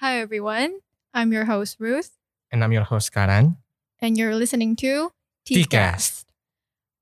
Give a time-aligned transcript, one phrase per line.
[0.00, 0.80] Hi everyone,
[1.12, 2.16] I'm your host Ruth,
[2.50, 3.60] And I'm your host Karan.
[4.00, 5.12] and you're listening to
[5.44, 6.24] T-Cast.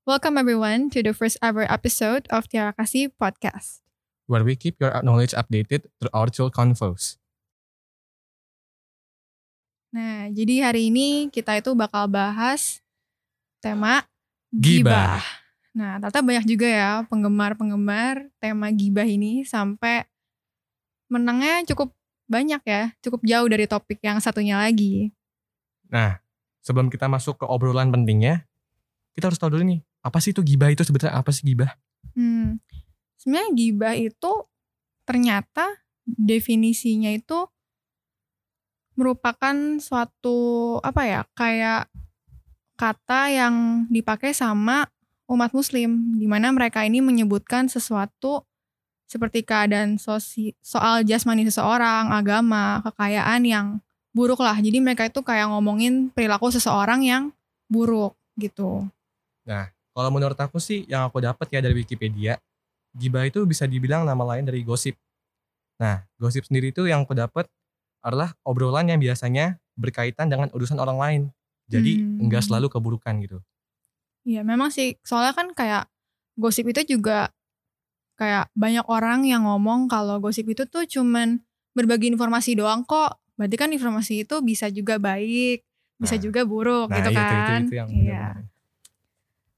[0.03, 3.79] Welcome everyone to the first ever episode of Tiara Kasih Podcast.
[4.29, 7.17] where we keep your knowledge updated through our chill convos.
[9.89, 12.77] Nah, jadi hari ini kita itu bakal bahas
[13.57, 14.05] tema
[14.53, 15.17] Gibah.
[15.17, 15.25] gibah.
[15.73, 20.05] Nah, ternyata banyak juga ya penggemar-penggemar tema gibah ini sampai
[21.09, 21.89] menangnya cukup
[22.29, 25.09] banyak ya, cukup jauh dari topik yang satunya lagi.
[25.89, 26.21] Nah,
[26.61, 28.45] sebelum kita masuk ke obrolan pentingnya,
[29.17, 31.73] kita harus tahu dulu nih, apa sih itu gibah itu sebetulnya apa sih gibah?
[32.13, 32.61] Hmm,
[33.17, 34.31] sebenarnya gibah itu
[35.03, 37.49] ternyata definisinya itu
[38.93, 41.87] merupakan suatu apa ya kayak
[42.75, 43.55] kata yang
[43.87, 44.87] dipakai sama
[45.29, 48.48] umat muslim di mana mereka ini menyebutkan sesuatu
[49.09, 53.67] seperti keadaan sosi- soal jasmani seseorang, agama, kekayaan yang
[54.13, 54.53] buruk lah.
[54.53, 57.33] Jadi mereka itu kayak ngomongin perilaku seseorang yang
[57.65, 58.85] buruk gitu.
[59.99, 62.39] Kalau menurut aku sih yang aku dapat ya dari Wikipedia,
[62.95, 64.95] gibah itu bisa dibilang nama lain dari gosip.
[65.75, 67.51] Nah, gosip sendiri itu yang aku dapat
[67.99, 71.21] adalah obrolan yang biasanya berkaitan dengan urusan orang lain.
[71.67, 72.23] Jadi Hmm.
[72.29, 73.43] enggak selalu keburukan gitu.
[74.23, 75.91] Iya memang sih soalnya kan kayak
[76.39, 77.35] gosip itu juga
[78.19, 81.39] kayak banyak orang yang ngomong kalau gosip itu tuh cuman
[81.71, 83.15] berbagi informasi doang kok.
[83.39, 85.63] Berarti kan informasi itu bisa juga baik,
[85.95, 87.61] bisa Nah, juga buruk Nah, gitu itu, itu, kan.
[87.63, 88.25] itu yang Iya.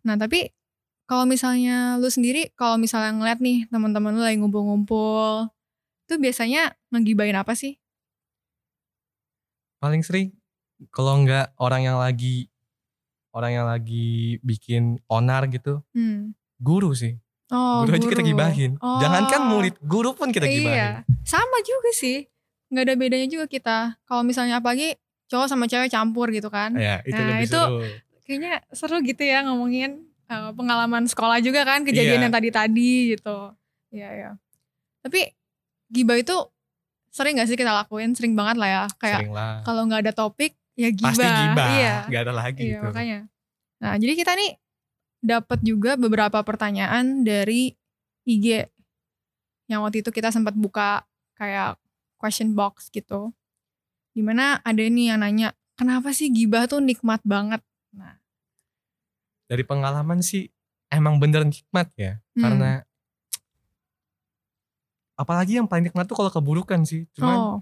[0.05, 0.53] Nah tapi
[1.09, 5.49] kalau misalnya lu sendiri kalau misalnya ngeliat nih teman-teman lu lagi ngumpul-ngumpul,
[6.05, 7.81] itu biasanya ngegibain apa sih?
[9.81, 10.29] paling sering
[10.93, 12.49] kalau nggak orang yang lagi
[13.33, 16.37] orang yang lagi bikin onar gitu Hmm.
[16.61, 17.17] guru sih
[17.51, 18.97] Oh, guru, aja kita gibahin Oh.
[18.97, 22.23] jangankan murid guru pun kita Iya, gibahin sama juga sih.
[22.67, 23.77] Nggak ada bedanya juga kita.
[24.01, 24.95] Kalau misalnya apalagi
[25.27, 26.71] cowok sama cewek campur gitu kan.
[26.73, 27.83] ya itu Nah, lebih itu- seru
[28.21, 32.23] Kayaknya seru gitu ya ngomongin uh, pengalaman sekolah juga kan, kejadian Iya.
[32.23, 33.51] yang tadi-tadi gitu.
[33.91, 34.29] Iya, iya.
[35.01, 35.35] Tapi
[35.89, 36.31] gibah itu
[37.09, 38.15] sering gak sih kita lakuin?
[38.15, 38.83] Sering banget lah ya.
[38.95, 39.27] Kayak
[39.61, 41.11] kalau nggak ada topik ya gibah.
[41.11, 41.95] pasti gibah Iya.
[42.07, 43.19] nggak ada lagi Iya, gitu makanya.
[43.77, 44.49] Nah, jadi kita nih
[45.21, 47.77] dapat juga beberapa pertanyaan dari
[48.25, 48.65] IG
[49.69, 51.05] yang waktu itu kita sempat buka
[51.37, 51.77] kayak
[52.17, 53.31] question box gitu.
[54.11, 57.63] Di mana ada nih yang nanya, kenapa sih gibah tuh nikmat banget?
[57.95, 58.19] Nah,
[59.51, 60.47] dari pengalaman sih
[60.87, 62.39] emang bener nikmat ya hmm.
[62.39, 62.71] karena
[65.19, 67.57] apalagi yang paling nikmat tuh kalau keburukan sih cuman oh,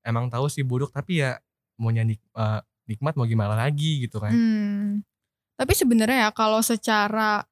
[0.00, 1.36] emang tahu sih buruk tapi ya
[1.76, 5.04] maunya nik- eh, nikmat mau gimana lagi gitu kan hmm.
[5.56, 7.48] Tapi sebenarnya ya kalau secara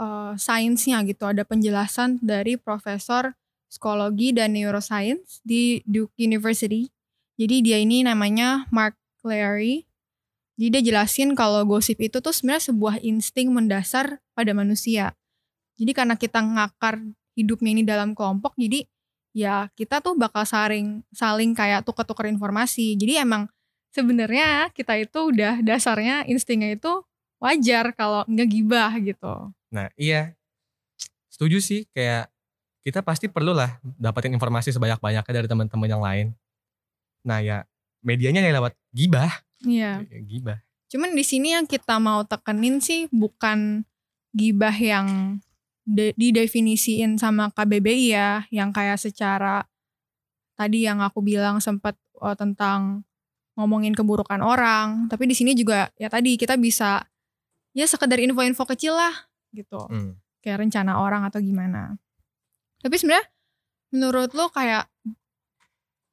[0.00, 3.36] eh, sainsnya gitu ada penjelasan dari profesor
[3.70, 6.90] psikologi dan neuroscience di Duke University.
[7.38, 9.86] Jadi dia ini namanya Mark Clary.
[10.58, 15.16] Jadi dia jelasin kalau gosip itu tuh sebenarnya sebuah insting mendasar pada manusia.
[15.80, 17.00] Jadi karena kita ngakar
[17.32, 18.84] hidupnya ini dalam kelompok, jadi
[19.32, 22.92] ya kita tuh bakal saling saling kayak tuker-tuker informasi.
[23.00, 23.48] Jadi emang
[23.96, 27.00] sebenarnya kita itu udah dasarnya instingnya itu
[27.40, 29.50] wajar kalau nggak gibah gitu.
[29.72, 30.36] Nah iya
[31.32, 32.28] setuju sih kayak
[32.84, 36.26] kita pasti perlu lah dapetin informasi sebanyak-banyaknya dari teman-teman yang lain.
[37.24, 37.64] Nah ya
[38.00, 39.28] medianya ya lewat gibah,
[39.64, 40.04] Iya.
[40.08, 40.58] Ya, gibah.
[40.90, 43.84] Cuman di sini yang kita mau tekenin sih bukan
[44.32, 45.38] gibah yang
[45.84, 49.68] de- didefinisiin sama KBBI ya, yang kayak secara
[50.56, 53.04] tadi yang aku bilang sempat oh, tentang
[53.54, 57.04] ngomongin keburukan orang, tapi di sini juga ya tadi kita bisa
[57.76, 59.14] ya sekedar info-info kecil lah
[59.54, 59.80] gitu.
[59.90, 60.18] Hmm.
[60.40, 61.98] Kayak rencana orang atau gimana.
[62.80, 63.26] Tapi sebenarnya
[63.92, 64.88] menurut lo kayak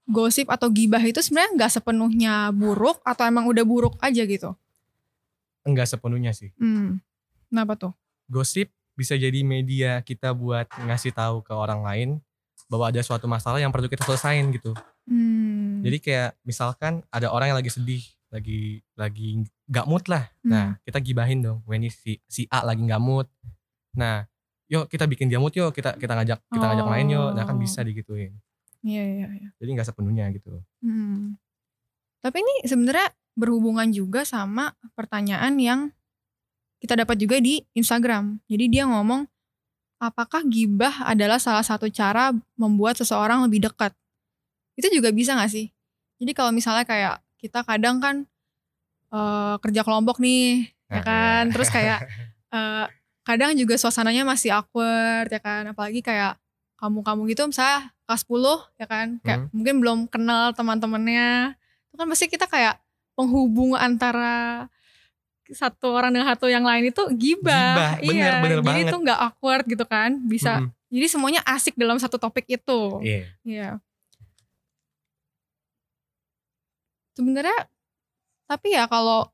[0.08, 4.56] gosip atau gibah itu sebenarnya nggak sepenuhnya buruk atau emang udah buruk aja gitu?
[5.68, 6.56] Enggak sepenuhnya sih.
[6.56, 7.04] Hmm.
[7.52, 7.94] Kenapa tuh?
[8.28, 12.10] Gosip bisa jadi media kita buat ngasih tahu ke orang lain
[12.68, 14.76] bahwa ada suatu masalah yang perlu kita selesain gitu.
[15.08, 15.84] Hmm.
[15.84, 20.32] Jadi kayak misalkan ada orang yang lagi sedih, lagi lagi gak mood lah.
[20.44, 20.50] Hmm.
[20.52, 21.60] Nah, kita gibahin dong.
[21.68, 23.28] Ini si si A lagi gak mood.
[24.00, 24.24] Nah,
[24.68, 27.30] yuk kita bikin dia mood yuk, kita kita ngajak kita ngajak main yuk.
[27.36, 27.62] Nah, kan Oh.
[27.62, 28.36] bisa digituin.
[28.86, 29.50] Iya iya iya.
[29.60, 30.64] Jadi nggak sepenuhnya gitu.
[30.80, 31.36] Hmm.
[32.24, 35.80] Tapi ini sebenarnya berhubungan juga sama pertanyaan yang
[36.78, 38.38] kita dapat juga di Instagram.
[38.46, 39.26] Jadi dia ngomong,
[39.98, 43.94] apakah gibah adalah salah satu cara membuat seseorang lebih dekat?
[44.78, 45.74] Itu juga bisa gak sih?
[46.22, 48.30] Jadi kalau misalnya kayak kita kadang kan
[49.10, 51.44] eh, kerja kelompok nih, ya kan?
[51.46, 51.54] iya.
[51.54, 52.00] Terus kayak
[52.56, 52.86] eh,
[53.22, 55.68] kadang juga suasananya masih awkward ya kan?
[55.68, 56.40] Apalagi kayak
[56.76, 58.38] kamu-kamu gitu misalnya kelas 10
[58.76, 59.50] ya kan kayak Hmm.
[59.52, 61.58] mungkin belum kenal teman-temannya
[61.90, 62.78] itu kan pasti kita kayak
[63.14, 64.70] penghubung antara
[65.48, 68.88] satu orang dengan satu yang lain itu gibah, Gibah, bener, iya bener jadi banget.
[68.88, 70.72] itu nggak awkward gitu kan bisa Mm-mm.
[70.88, 73.24] jadi semuanya asik dalam satu topik itu Iya.
[73.42, 73.70] Iya.
[77.12, 77.58] Sebenarnya
[78.48, 79.28] tapi ya kalau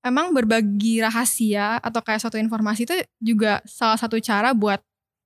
[0.00, 4.80] emang berbagi rahasia atau kayak suatu informasi itu juga salah satu cara buat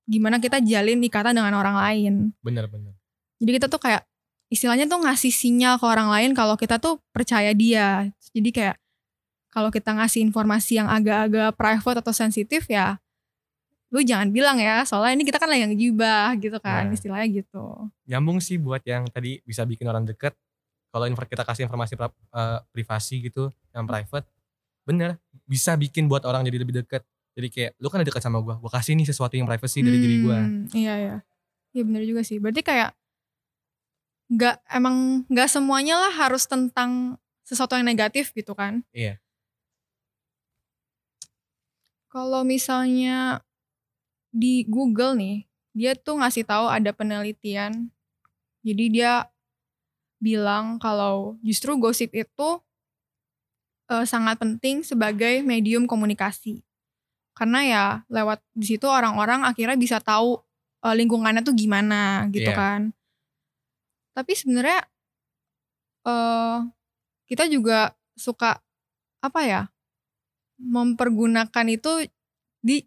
[0.05, 2.13] gimana kita jalin ikatan dengan orang lain.
[2.43, 2.93] Bener-bener.
[3.41, 4.05] Jadi kita tuh kayak
[4.51, 8.11] istilahnya tuh ngasih sinyal ke orang lain kalau kita tuh percaya dia.
[8.35, 8.77] Jadi kayak
[9.49, 12.99] kalau kita ngasih informasi yang agak-agak private atau sensitif ya
[13.95, 16.95] lu jangan bilang ya soalnya ini kita kan lagi ngegibah gitu kan Nah.
[16.99, 17.87] istilahnya gitu.
[18.11, 20.35] Nyambung sih buat yang tadi bisa bikin orang deket.
[20.95, 24.23] Kalau kita kasih informasi pra- eh, privasi gitu, yang private,
[24.87, 27.03] bener bisa bikin buat orang jadi lebih deket.
[27.35, 30.23] Jadi kayak lu kan deket sama gua, gua kasih nih sesuatu yang privacy dari diri
[30.23, 30.39] gua.
[30.39, 31.15] Hmm, Iya iya.
[31.75, 32.39] Iya bener juga sih.
[32.39, 32.95] Berarti kayak
[34.31, 38.87] nggak emang nggak semuanya lah harus tentang sesuatu yang negatif gitu kan?
[38.95, 39.19] Iya.
[42.07, 43.43] Kalau misalnya
[44.31, 45.37] di Google nih,
[45.75, 47.91] dia tuh ngasih tahu ada penelitian.
[48.63, 49.27] Jadi dia
[50.17, 52.49] bilang kalau justru gosip itu
[53.87, 56.63] eh, sangat penting sebagai medium komunikasi.
[57.35, 60.39] Karena ya lewat di situ orang-orang akhirnya bisa tahu
[60.85, 62.57] eh, lingkungannya tuh gimana gitu Iya.
[62.57, 62.81] kan.
[64.15, 64.79] Tapi sebenarnya
[66.05, 66.57] eh
[67.25, 68.61] kita juga suka
[69.19, 69.63] apa ya?
[70.55, 72.07] mempergunakan itu
[72.63, 72.79] di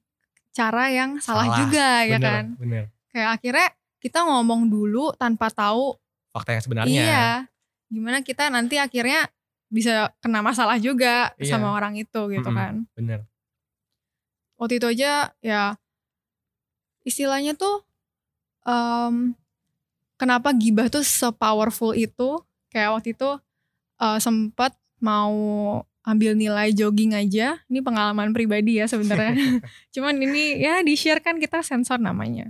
[0.57, 2.45] cara yang salah, Salah, juga ya bener, kan.
[2.57, 2.85] Bener.
[3.13, 3.69] Kayak akhirnya
[4.01, 5.93] kita ngomong dulu tanpa tahu
[6.31, 7.03] Fakta yang sebenarnya.
[7.03, 7.27] Iya.
[7.89, 9.27] Gimana kita nanti akhirnya
[9.69, 11.57] bisa kena masalah juga Iya.
[11.57, 12.59] sama orang itu gitu Mm-mm.
[12.59, 12.73] kan.
[12.97, 13.21] Bener.
[14.57, 15.77] Waktu itu aja ya
[17.03, 17.85] istilahnya tuh
[18.65, 19.33] em,
[20.17, 23.31] kenapa gibah tuh se-powerful itu kayak waktu itu
[23.99, 25.33] eh, sempet mau
[26.03, 27.61] ambil nilai jogging aja.
[27.69, 29.37] Ini pengalaman pribadi ya sebenarnya.
[29.95, 32.49] Cuman ini ya di-share kan kita sensor namanya.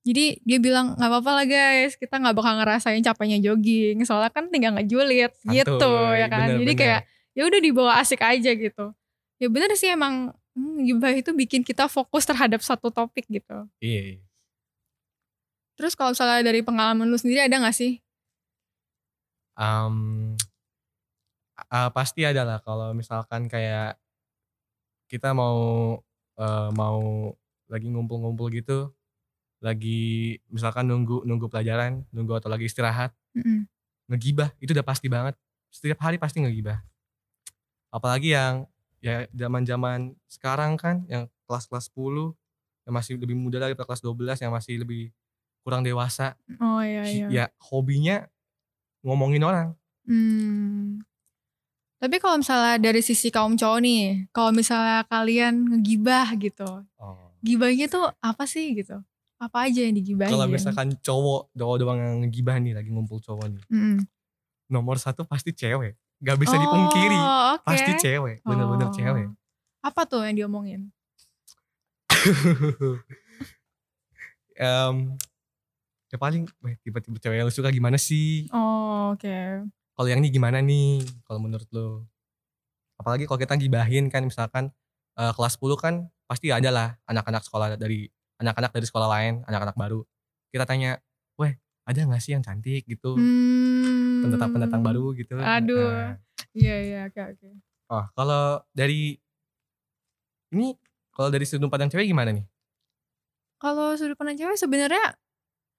[0.00, 4.00] Jadi dia bilang nggak apa-apa lah guys, kita nggak bakal ngerasain capeknya jogging.
[4.08, 6.56] Soalnya kan tinggal ngejulit gitu ya kan.
[6.56, 6.80] Jadi bener-bener.
[6.80, 7.00] kayak
[7.36, 8.96] ya udah dibawa asik aja gitu.
[9.36, 13.68] Ya bener sih emang hmm, gibah itu bikin kita fokus terhadap satu topik gitu.
[13.80, 14.24] Iya.
[15.80, 18.04] Terus kalau misalnya dari pengalaman lu sendiri ada gak sih?
[19.56, 20.36] Am,
[21.68, 23.96] ah, pasti ada lah kalau misalkan kayak
[25.08, 25.96] kita mau
[26.36, 27.32] eh, mau
[27.68, 28.92] lagi ngumpul-ngumpul gitu,
[29.60, 33.68] lagi misalkan nunggu nunggu pelajaran, nunggu atau lagi istirahat, Mm-mm.
[34.08, 35.36] ngegibah itu udah pasti banget.
[35.70, 36.80] Setiap hari pasti ngegibah.
[37.92, 38.64] Apalagi yang
[39.04, 42.32] ya zaman-zaman sekarang kan yang kelas-kelas 10
[42.88, 45.12] yang masih lebih muda lagi kelas 12 yang masih lebih
[45.60, 47.26] kurang dewasa, Oh iya iya.
[47.28, 48.24] ya hobinya
[49.04, 49.76] ngomongin orang.
[50.08, 51.04] Hmm.
[52.00, 57.36] Tapi kalau misalnya dari sisi kaum cowok nih, kalau misalnya kalian ngegibah gitu, Oh.
[57.44, 59.04] gibahnya tuh apa sih gitu?
[59.40, 60.28] Apa aja yang digibahin?
[60.30, 64.04] Kalau misalkan cowok doang-doang yang ngegibah nih lagi ngumpul cowok nih, Mm-mm.
[64.68, 65.96] nomor satu pasti cewek.
[66.20, 67.64] Gak bisa dipungkiri, Oh, oke.
[67.64, 68.94] pasti cewek, bener-bener Oh.
[68.94, 69.26] cewek.
[69.80, 70.92] Apa tuh yang diomongin?
[74.60, 75.16] Em,
[76.12, 76.44] ya paling,
[76.84, 78.44] tiba-tiba cewek yang lu suka gimana sih?
[78.52, 79.64] Oh, oke.
[79.96, 81.00] Kalau yang ini gimana nih?
[81.24, 82.04] Kalau menurut lu?
[83.00, 84.68] Apalagi kalau kita gibahin kan misalkan
[85.16, 85.94] eh, kelas 10 kan
[86.28, 88.04] pasti ada lah anak-anak sekolah dari
[88.40, 90.00] anak-anak dari sekolah lain, anak-anak baru.
[90.50, 90.96] Kita tanya,
[91.36, 91.54] weh
[91.84, 93.14] ada gak sih yang cantik gitu?
[93.14, 94.24] Hmm.
[94.26, 95.36] Pendatang-pendatang baru gitu.
[95.38, 95.92] Aduh.
[95.92, 96.16] Nah,
[96.56, 97.48] Iya iya oke oke.
[97.90, 99.18] Oh, kalau dari
[100.50, 100.74] ini
[101.14, 102.46] kalau dari sudut pandang cewek gimana nih?
[103.60, 105.14] Kalau sudut pandang cewek sebenarnya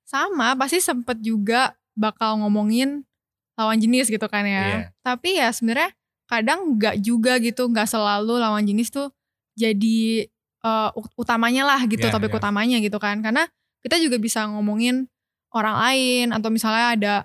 [0.08, 3.04] sama, pasti sempet juga bakal ngomongin
[3.60, 4.64] lawan jenis gitu kan ya.
[4.64, 4.80] Iya.
[5.04, 5.92] Tapi ya sebenarnya
[6.28, 9.12] kadang nggak juga gitu, nggak selalu lawan jenis tuh
[9.60, 10.31] jadi
[10.94, 12.38] ut- utamanya lah gitu, Iya, topik iya.
[12.38, 13.20] utamanya gitu kan.
[13.20, 13.50] Karena
[13.82, 15.10] kita juga bisa ngomongin
[15.52, 17.16] orang lain atau misalnya ada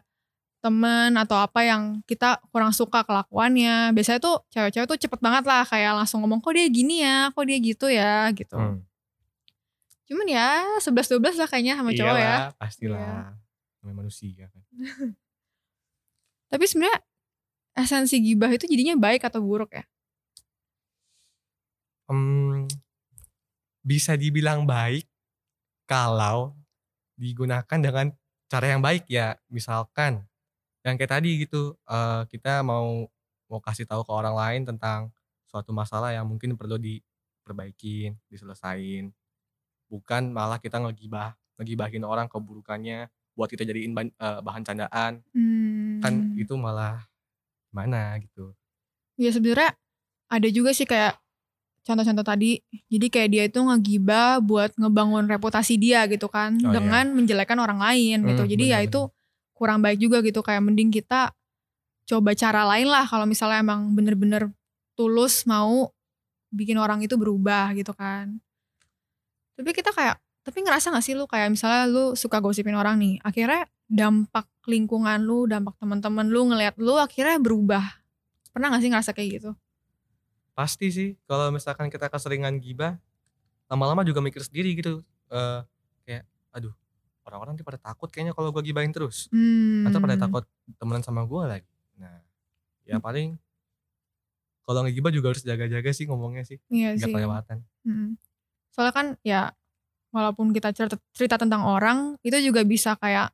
[0.64, 3.94] temen atau apa yang kita kurang suka kelakuannya.
[3.94, 7.44] Biasanya tuh cewek-cewek tuh cepet banget lah kayak langsung ngomong kok dia gini ya, kok
[7.46, 8.56] dia gitu ya gitu.
[8.58, 8.82] Hmm.
[10.06, 12.22] Cuman ya 11-12 lah kayaknya sama cowok ya.
[12.24, 13.34] Iyalah, pastilah.
[13.84, 14.62] Namanya manusia kan.
[16.50, 16.98] Tapi sebenarnya
[17.76, 19.84] esensi gibah itu jadinya baik atau buruk ya?
[22.06, 22.70] Em,
[23.86, 25.06] bisa dibilang baik
[25.86, 26.58] kalau
[27.14, 28.10] digunakan dengan
[28.50, 29.38] cara yang baik ya.
[29.46, 30.26] Misalkan
[30.82, 33.06] yang kayak tadi gitu, eh, kita mau
[33.46, 35.14] mau kasih tahu ke orang lain tentang
[35.46, 39.14] suatu masalah yang mungkin perlu diperbaikin, diselesain.
[39.86, 43.06] Bukan malah kita ngegibah, ngegibahin orang keburukannya,
[43.38, 46.00] buat kita jadiin ban- eh, bahan candaan Hmm.
[46.00, 47.04] kan itu malah
[47.68, 48.56] gimana gitu
[49.20, 49.76] Ya sebenarnya
[50.32, 51.20] ada juga sih kayak
[51.86, 52.58] contoh-contoh tadi.
[52.90, 56.74] Jadi kayak dia itu ngegibah buat ngebangun reputasi dia gitu kan Oh, iya.
[56.74, 58.42] dengan menjelekkan orang lain gitu.
[58.42, 58.90] Hmm, Jadi ya benar-benar.
[58.90, 59.00] itu
[59.56, 61.30] kurang baik juga gitu kayak mending kita
[62.06, 64.50] coba cara lain lah kalau misalnya emang bener-bener
[64.98, 65.90] tulus mau
[66.50, 68.36] bikin orang itu berubah gitu kan.
[69.56, 73.18] Tapi kita kayak tapi ngerasa gak sih lu kayak misalnya lu suka gosipin orang nih,
[73.26, 77.82] akhirnya dampak lingkungan lu, dampak teman-teman lu ngelihat lu akhirnya berubah.
[78.54, 79.50] Pernah gak sih ngerasa kayak gitu?
[80.56, 82.96] Pasti sih kalau misalkan kita keseringan gibah
[83.68, 85.60] lama-lama juga mikir sendiri gitu Eh
[86.06, 86.22] kayak
[86.54, 86.70] aduh
[87.26, 89.84] orang-orang pada takut kayaknya kalau gue gibahin terus Hmm.
[89.84, 90.46] atau pada takut
[90.78, 92.22] temenan sama gue lagi nah
[92.86, 93.34] ya paling
[94.62, 97.10] kalau ngegibah juga harus jaga-jaga sih ngomongnya sih Iya sih.
[97.12, 98.18] kelewatan Mm.
[98.74, 99.54] Soalnya kan ya
[100.10, 103.30] walaupun kita cerita, cerita tentang orang itu juga bisa kayak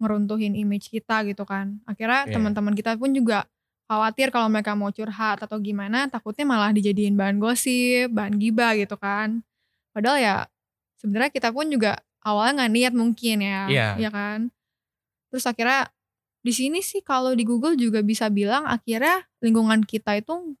[0.00, 1.78] ngeruntuhin image kita gitu kan.
[1.84, 2.34] Akhirnya Iya.
[2.34, 3.44] teman-teman kita pun juga
[3.90, 8.96] khawatir kalau mereka mau curhat atau gimana takutnya malah dijadiin bahan gosip, bahan gibah gitu
[8.96, 9.42] kan.
[9.92, 10.36] Padahal ya
[10.98, 13.88] sebenarnya kita pun juga awalnya nggak niat mungkin ya, Iya.
[13.98, 14.48] ya kan.
[15.28, 15.90] Terus akhirnya
[16.42, 20.58] di sini sih kalau di Google juga bisa bilang akhirnya lingkungan kita itu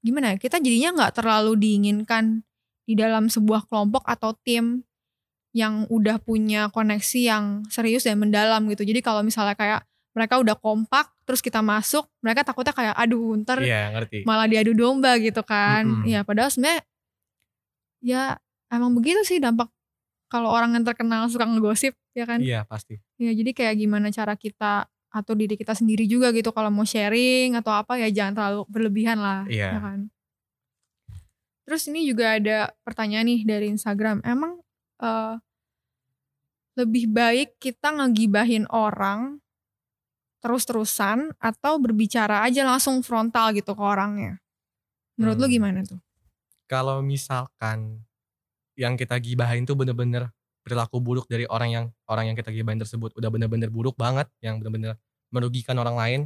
[0.00, 2.42] gimana ya kita jadinya nggak terlalu diinginkan
[2.88, 4.82] di dalam sebuah kelompok atau tim
[5.52, 8.88] yang udah punya koneksi yang serius dan mendalam gitu.
[8.88, 9.84] Jadi kalau misalnya kayak
[10.16, 14.72] mereka udah kompak terus kita masuk, mereka takutnya kayak aduh ntar iya ngerti malah diadu
[14.72, 15.86] domba gitu kan.
[15.86, 16.08] Mm-mm.
[16.08, 16.82] Iya, padahal sebenarnya
[18.02, 18.22] ya
[18.68, 19.70] emang begitu sih dampak
[20.26, 22.40] kalau orang yang terkenal suka ngegosip ya kan.
[22.40, 26.72] iya pasti Ya jadi kayak gimana cara kita atau diri kita sendiri juga gitu kalau
[26.72, 29.76] mau sharing atau apa ya jangan terlalu berlebihan lah Iya.
[29.76, 30.00] ya kan.
[31.62, 34.24] Terus ini juga ada pertanyaan nih dari Instagram.
[34.24, 34.58] Emang
[34.98, 35.34] eh,
[36.72, 39.41] lebih baik kita ngegibahin orang
[40.42, 44.42] terus-terusan atau berbicara aja langsung frontal gitu ke orangnya?
[45.18, 45.56] Menurut lu Hmm.
[45.56, 46.00] gimana tuh?
[46.66, 48.00] kalau misalkan
[48.78, 50.32] yang kita gibahin tuh bener-bener
[50.64, 54.56] perilaku buruk dari orang yang orang yang kita gibahin tersebut udah bener-bener buruk banget yang
[54.56, 54.96] bener-bener
[55.28, 56.20] merugikan orang lain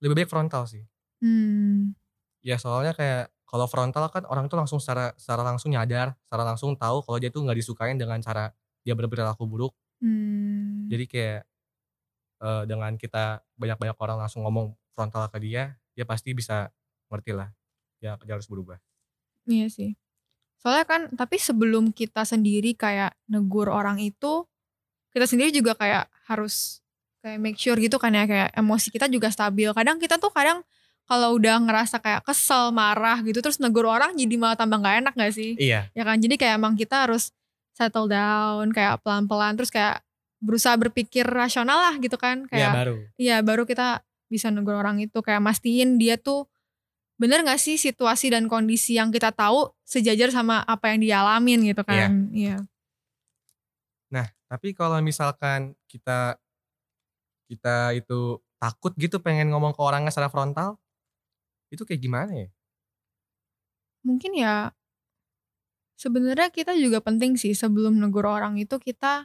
[0.00, 0.84] lebih baik frontal sih
[1.20, 1.96] Hmm,
[2.44, 6.76] ya soalnya kayak kalau frontal kan orang tuh langsung secara secara langsung nyadar secara langsung
[6.76, 8.52] tahu kalau dia tuh nggak disukain dengan cara
[8.84, 11.40] dia berperilaku buruk hmm, jadi kayak
[12.42, 16.68] eh, dengan kita banyak-banyak orang langsung ngomong frontal ke dia dia pasti bisa
[17.08, 17.48] ngerti lah
[18.00, 18.76] ya dia harus berubah
[19.46, 19.90] Iya sih.
[20.58, 24.42] Soalnya kan, tapi sebelum kita sendiri kayak negur orang itu,
[25.14, 26.82] kita sendiri juga kayak harus
[27.22, 29.70] kayak make sure gitu kan ya, kayak emosi kita juga stabil.
[29.70, 30.66] Kadang kita tuh kadang
[31.06, 35.14] kalau udah ngerasa kayak kesel, marah gitu, terus negur orang jadi malah tambah gak enak
[35.14, 35.54] gak sih?
[35.54, 37.30] iya Ya kan, jadi kayak emang kita harus
[37.78, 40.02] settle down, kayak pelan-pelan, terus kayak
[40.46, 42.46] berusaha berpikir rasional lah gitu kan.
[42.46, 46.46] ya Kayak baru Iya baru kita bisa negur orang itu kayak mastiin dia tuh
[47.16, 51.64] bener gak sih situasi dan kondisi yang kita tahu sejajar sama apa yang dia alamin
[51.64, 52.28] gitu kan.
[52.30, 52.60] Iya.
[54.12, 56.36] Nah, tapi kalau misalkan kita
[57.48, 60.76] kita itu takut gitu pengen ngomong ke orangnya secara frontal,
[61.72, 62.48] itu kayak gimana ya?
[64.04, 64.70] Mungkin ya
[65.96, 69.24] sebenarnya kita juga penting sih sebelum negur orang itu kita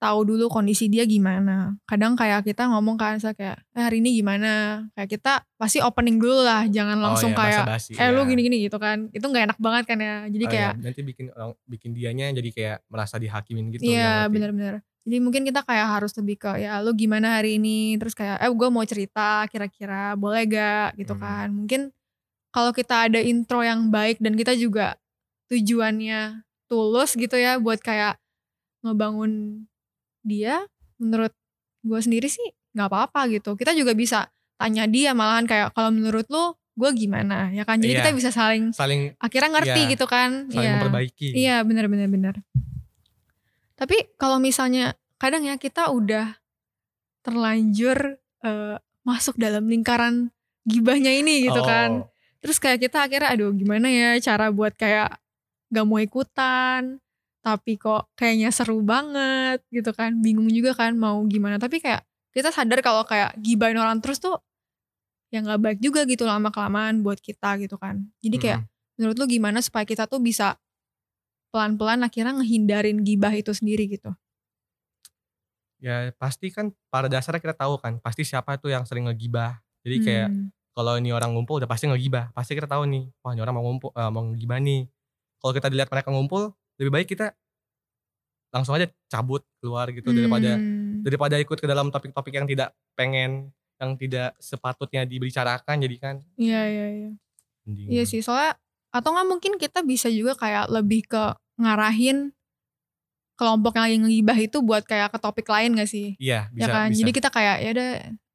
[0.00, 1.76] tahu dulu kondisi dia gimana.
[1.84, 4.82] Kadang kayak kita ngomong kan saya kayak eh, hari ini gimana?
[4.96, 8.28] Kayak kita pasti opening dulu lah, jangan langsung oh, ya, kayak eh lu ya.
[8.32, 9.12] gini-gini gitu kan.
[9.12, 10.16] Itu nggak enak banget kan ya.
[10.32, 13.84] Jadi Oh, kayak ya, nanti bikin orang bikin dianya jadi kayak merasa dihakimin gitu.
[13.84, 14.80] Iya ya, benar-benar.
[15.04, 18.48] Jadi mungkin kita kayak harus lebih ke ya lu gimana hari ini terus kayak eh
[18.48, 21.22] gue mau cerita kira-kira boleh gak gitu Hmm.
[21.22, 21.48] kan.
[21.52, 21.80] Mungkin
[22.50, 24.96] kalau kita ada intro yang baik dan kita juga
[25.52, 28.16] tujuannya tulus gitu ya buat kayak
[28.80, 29.64] ngebangun
[30.20, 30.64] dia
[30.96, 31.32] menurut
[31.80, 33.56] gue sendiri sih nggak apa-apa gitu.
[33.56, 37.76] Kita juga bisa tanya dia malahan kayak kalau menurut lu gue gimana ya kan.
[37.76, 38.00] Jadi Iya.
[38.00, 40.30] kita bisa saling Saling akhirnya ngerti Iya, gitu kan.
[40.48, 40.72] saling Iya.
[40.78, 41.28] memperbaiki.
[41.32, 42.34] Iya benar benar benar.
[43.74, 46.36] Tapi kalau misalnya kadang ya kita udah
[47.20, 50.32] terlanjur eh, masuk dalam lingkaran
[50.64, 51.90] gibahnya ini gitu Oh, kan.
[52.40, 55.16] Terus kayak kita akhirnya aduh gimana ya cara buat kayak
[55.68, 56.96] gak mau ikutan.
[57.40, 60.20] Tapi kok kayaknya seru banget gitu kan.
[60.20, 61.56] Bingung juga kan mau gimana.
[61.56, 62.04] Tapi kayak
[62.36, 64.38] kita sadar kalau kayak gibahin orang terus tuh
[65.30, 68.02] ya gak baik juga gitu lama kelamaan buat kita gitu kan.
[68.22, 68.96] Jadi kayak mm-mm.
[68.98, 70.58] menurut lu gimana supaya kita tuh bisa
[71.50, 74.10] pelan-pelan akhirnya ngehindarin gibah itu sendiri gitu.
[75.80, 79.64] ya pasti kan pada dasarnya kita tahu kan, pasti siapa tuh yang sering ngegibah.
[79.80, 80.52] Jadi kayak Hmm.
[80.76, 82.32] kalau ini orang ngumpul udah pasti ngegibah.
[82.36, 84.80] Pasti kita tahu nih, wah ini orang mau ngumpul eh, mau ngegibah nih.
[85.40, 87.36] Kalau kita dilihat mereka ngumpul, lebih baik kita
[88.50, 91.00] langsung aja cabut keluar gitu daripada Hmm.
[91.00, 96.62] daripada ikut ke dalam topik-topik yang tidak pengen yang tidak sepatutnya dibicarakan jadi kan Iya
[96.66, 97.10] iya iya.
[97.68, 98.58] Iya sih soalnya
[98.90, 101.22] atau nggak mungkin kita bisa juga kayak lebih ke
[101.56, 102.34] ngarahin
[103.36, 106.12] kelompok yang lagi ngegibah itu buat kayak ke topik lain gak sih?
[106.16, 106.88] iya bisa ya kan.
[106.90, 107.90] bisa Jadi kita kayak ya udah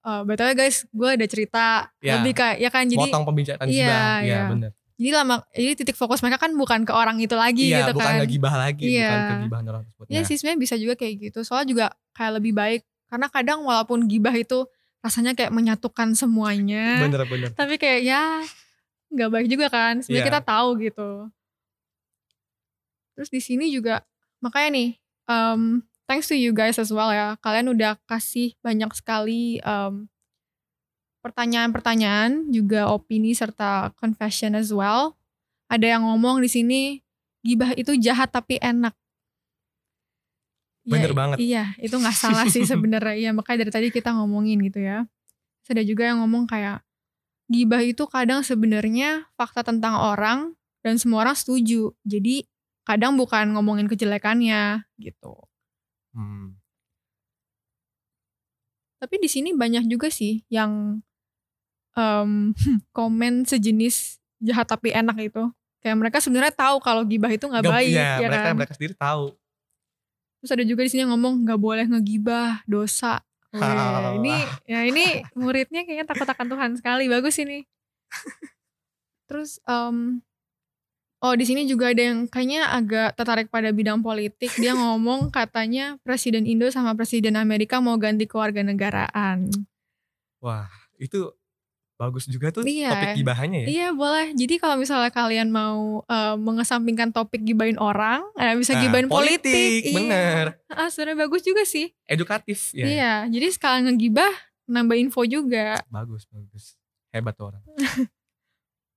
[0.05, 1.65] eh btw guys, gue ada cerita
[1.99, 2.17] Ya.
[2.17, 4.21] lebih kayak ya kan jadi motong pembicaraan Iya, iya.
[4.23, 7.83] iya bener jadi lama jadi titik fokus mereka kan bukan ke orang itu lagi iya
[7.83, 8.15] gitu bukan kan.
[8.17, 9.29] ngegibah lagi bukan Iya.
[9.29, 11.39] kegibahan orang tersebut Iya Nah, sih sebenarnya bisa juga kayak gitu.
[11.41, 14.63] Soalnya juga kayak lebih baik karena kadang walaupun gibah itu
[14.99, 17.03] rasanya kayak menyatukan semuanya.
[17.03, 18.23] bener-bener Tapi kayak ya
[19.09, 19.99] nggak baik juga kan.
[19.99, 20.29] Sebenarnya Iya.
[20.31, 21.09] kita tahu gitu.
[23.13, 24.03] Terus di sini juga
[24.39, 24.89] makanya nih
[25.25, 25.61] um,
[26.05, 27.35] thanks to you guys as well ya.
[27.39, 30.07] Kalian udah kasih banyak sekali um,
[31.25, 35.17] pertanyaan-pertanyaan, juga opini serta confession as well.
[35.65, 36.81] Ada yang ngomong di sini
[37.41, 38.93] gibah itu jahat tapi enak.
[40.85, 41.37] Ya, Bener banget.
[41.41, 43.17] Iya, itu nggak salah sih sebenarnya.
[43.17, 45.09] Iya, makanya dari tadi kita ngomongin gitu ya.
[45.65, 46.85] Terus ada juga yang ngomong kayak
[47.49, 50.53] gibah itu kadang sebenarnya fakta tentang orang
[50.85, 51.89] dan semua orang setuju.
[52.05, 52.45] Jadi
[52.85, 55.33] kadang bukan ngomongin kejelekannya gitu.
[56.13, 56.53] hmm,
[59.01, 61.01] Tapi di sini banyak juga sih yang
[61.95, 62.51] em,
[62.97, 65.43] komen sejenis jahat tapi enak itu.
[65.79, 68.55] Kayak mereka sebenarnya tahu kalau gibah itu nggak Gak- baik, iya, ya mereka kan?
[68.57, 69.37] mereka sendiri tahu
[70.41, 73.17] Terus ada juga di sini yang ngomong nggak boleh ngegibah, dosa.
[73.55, 74.13] Halah.
[74.19, 74.35] ini
[74.67, 77.65] ya ini muridnya kayaknya takut akan Tuhan sekali, bagus ini.
[79.25, 80.21] Terus em,
[81.17, 84.53] oh di sini juga ada yang kayaknya agak tertarik pada bidang politik.
[84.61, 89.49] Dia ngomong katanya Presiden Indo sama Presiden Amerika mau ganti kewarganegaraan.
[90.37, 90.69] wah
[91.01, 91.33] itu
[91.95, 92.91] bagus juga tuh Iya.
[92.91, 94.31] topik gibahannya ya Iya boleh.
[94.31, 99.47] Jadi kalau misalnya kalian mau eh, mengesampingkan topik gibahin orang, eh, bisa Nah, gibahin politik.
[99.47, 99.95] politik, Iya.
[99.95, 100.45] bener.
[100.67, 101.95] Ah, sebenarnya bagus juga sih.
[102.05, 103.13] edukatif ya Iya.
[103.29, 104.33] Jadi sekalian ngegibah,
[104.65, 105.79] nambah info juga.
[105.87, 106.75] bagus bagus
[107.09, 107.63] hebat tuh orang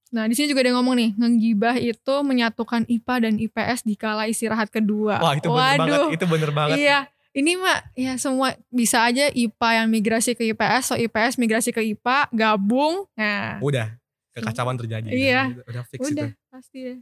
[0.08, 3.94] Nah di sini juga ada yang ngomong nih, ngegibah itu menyatukan IPA dan IPS di
[3.94, 5.20] kala istirahat kedua.
[5.20, 6.98] wah itu bener banget itu bener banget Iya.
[7.38, 11.78] Ini mah ya semua bisa aja IPA yang migrasi ke IPS, so IPS migrasi ke
[11.78, 13.06] IPA, gabung.
[13.14, 13.94] Nah, udah
[14.34, 15.42] kekacauan terjadi Iya.
[15.54, 16.98] udah, udah fix udah itu pasti deh.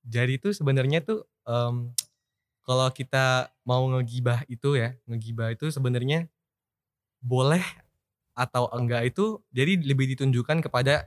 [0.00, 1.90] jadi itu sebenarnya tuh em,
[2.62, 6.30] kalau kita mau ngegibah itu ya ngegibah itu sebenarnya
[7.18, 7.62] boleh
[8.32, 11.04] atau enggak itu jadi lebih ditunjukkan kepada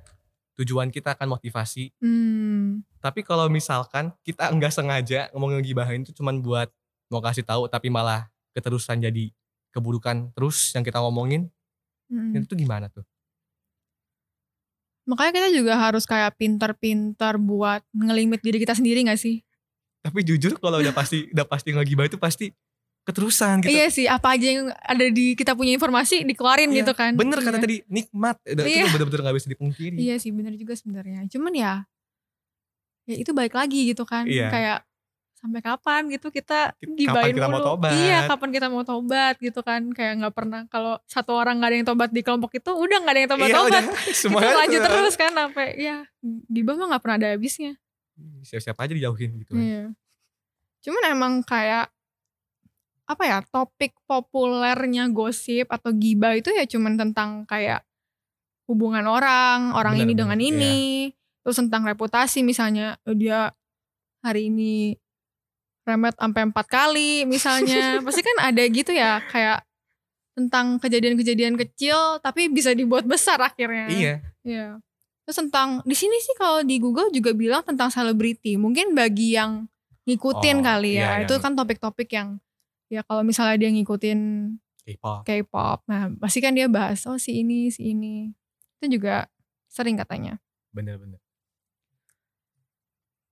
[0.53, 2.83] tujuan kita kan motivasi Hmm.
[2.99, 6.69] tapi kalau misalkan kita enggak sengaja ngomong ngegibahin itu cuman buat
[7.13, 8.25] mau kasih tahu tapi malah
[8.57, 9.29] keterusan jadi
[9.69, 11.47] keburukan terus yang kita ngomongin
[12.09, 12.41] hmm.
[12.41, 13.05] itu gimana tuh
[15.03, 19.43] Makanya kita juga harus kayak pinter-pinter buat ngelimit diri kita sendiri gak sih?
[20.03, 22.51] tapi jujur kalau udah pasti udah pasti ngegibah itu pasti
[23.07, 26.91] keterusan gitu Iya sih, apa aja yang ada di kita punya informasi dikeluarin Iya, gitu
[26.95, 27.15] kan.
[27.15, 27.63] bener kata Iya.
[27.63, 28.83] tadi nikmat Udah, Iya.
[28.83, 31.27] itu bener-bener gak bisa dipungkiri Iya sih, bener juga sebenarnya.
[31.31, 31.73] Cuman ya,
[33.07, 34.27] ya itu balik lagi gitu kan.
[34.27, 34.47] Iya.
[34.51, 34.77] Kayak
[35.43, 37.67] sampai kapan gitu kita Kapan gibain kita mau mulu.
[37.69, 37.91] tobat.
[37.91, 39.81] Iya, kapan kita mau tobat gitu kan.
[39.91, 43.11] Kayak nggak pernah kalau satu orang nggak ada yang tobat di kelompok itu, udah nggak
[43.11, 43.83] ada yang Iya, tobat-tobat.
[43.83, 43.83] udah,
[44.39, 44.91] Kita lanjut tuh.
[44.95, 45.97] terus kan sampai ya
[46.47, 47.75] gibah mah nggak pernah ada habisnya.
[48.41, 49.59] siap-siap aja dijauhin gitu kan.
[49.59, 49.83] Iya.
[50.79, 51.91] Cuman emang kayak
[53.03, 57.83] apa ya topik populernya gosip atau gibah itu ya cuman tentang kayak
[58.63, 60.47] hubungan orang, orang Bener, ini bener, dengan iya.
[60.47, 60.77] ini,
[61.43, 63.51] terus tentang reputasi misalnya eh, dia
[64.23, 64.95] hari ini
[65.83, 69.63] remet sampai empat kali misalnya, pasti kan ada gitu ya kayak
[70.33, 73.85] tentang kejadian-kejadian kecil tapi bisa dibuat besar akhirnya.
[73.87, 74.81] iya Iya.
[75.23, 78.59] Terus tentang di sini sih kalau di Google juga bilang tentang selebriti.
[78.59, 79.71] Mungkin bagi yang
[80.03, 81.15] ngikutin Oh, kali ya.
[81.15, 81.39] iya, itu iya.
[81.39, 82.43] kan topik-topik yang
[82.91, 84.19] ya kalau misalnya dia ngikutin
[84.83, 88.35] K-pop K-pop, nah pasti kan dia bahas oh si ini si ini.
[88.83, 89.31] Itu juga
[89.71, 90.43] sering katanya.
[90.75, 91.22] bener-bener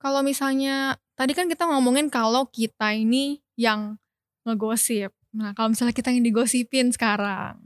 [0.02, 4.02] Kalau misalnya tadi kan kita ngomongin kalau kita ini yang
[4.42, 5.14] ngegosip.
[5.32, 7.62] Nah, kalau misalnya kita yang digosipin sekarang,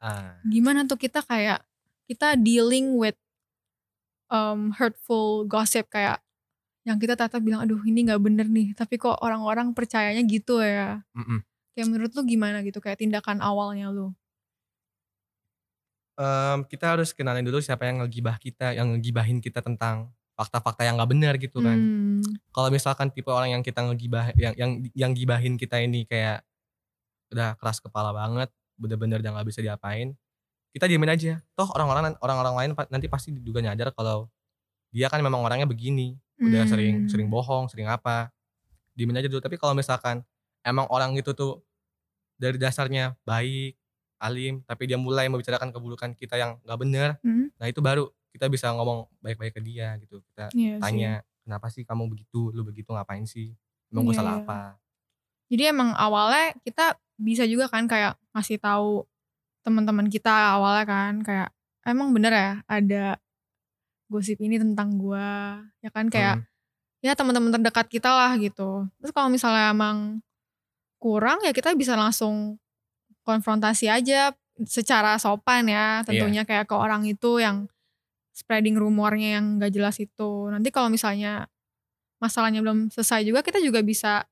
[0.00, 1.60] ah gimana tuh kita kayak
[2.08, 3.14] kita dealing with
[4.32, 6.18] um, hurtful gossip kayak
[6.88, 11.04] yang kita tata bilang aduh ini nggak bener nih tapi kok orang-orang percayanya gitu ya
[11.12, 11.44] mm-mm.
[11.76, 14.16] kayak menurut lu gimana gitu kayak tindakan awalnya lu
[16.20, 20.96] Em, kita harus kenalin dulu siapa yang ngegibah kita yang ngegibahin kita tentang fakta-fakta yang
[20.96, 22.24] nggak benar gitu kan Hmm,
[22.56, 26.40] kalau misalkan tipe orang yang kita ngegibah yang yang yang gibahin kita ini kayak
[27.28, 28.48] udah keras kepala banget
[28.80, 30.16] bener-bener udah nggak bisa diapain
[30.72, 34.32] kita diemin aja toh orang-orang orang-orang lain nanti pasti juga nyadar kalau
[34.88, 36.72] dia kan memang orangnya begini udah hmm.
[36.72, 38.32] sering sering bohong sering apa
[38.96, 40.24] dimin aja dulu tapi kalau misalkan
[40.64, 41.60] emang orang itu tuh
[42.40, 43.76] dari dasarnya baik
[44.20, 47.52] alim tapi dia mulai membicarakan keburukan kita yang nggak bener Hmm.
[47.60, 50.80] nah itu baru kita bisa ngomong baik-baik ke dia gitu kita Iya sih.
[50.80, 53.54] tanya kenapa sih kamu begitu lu begitu ngapain sih
[53.88, 54.42] emang gue Iya, salah iya.
[54.42, 54.60] apa
[55.46, 59.02] Jadi emang awalnya kita bisa juga kan kayak ngasih tahu
[59.60, 61.50] teman-teman kita awalnya kan kayak
[61.82, 63.18] emang bener ya ada
[64.06, 66.46] gosip ini tentang gua ya kan kayak Hmm.
[67.00, 68.86] ya teman-teman terdekat kita lah gitu.
[68.98, 70.22] Terus kalau misalnya emang
[70.96, 72.60] kurang ya kita bisa langsung
[73.22, 74.30] konfrontasi aja
[74.62, 77.64] secara sopan ya tentunya kayak ke orang itu yang
[78.30, 80.48] spreading rumornya yang gak jelas itu.
[80.48, 81.46] Nanti kalau misalnya
[82.18, 84.24] masalahnya belum selesai juga kita juga bisa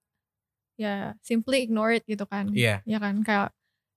[0.79, 2.49] ya simply ignore it gitu kan.
[2.53, 3.51] iya Ya kan kayak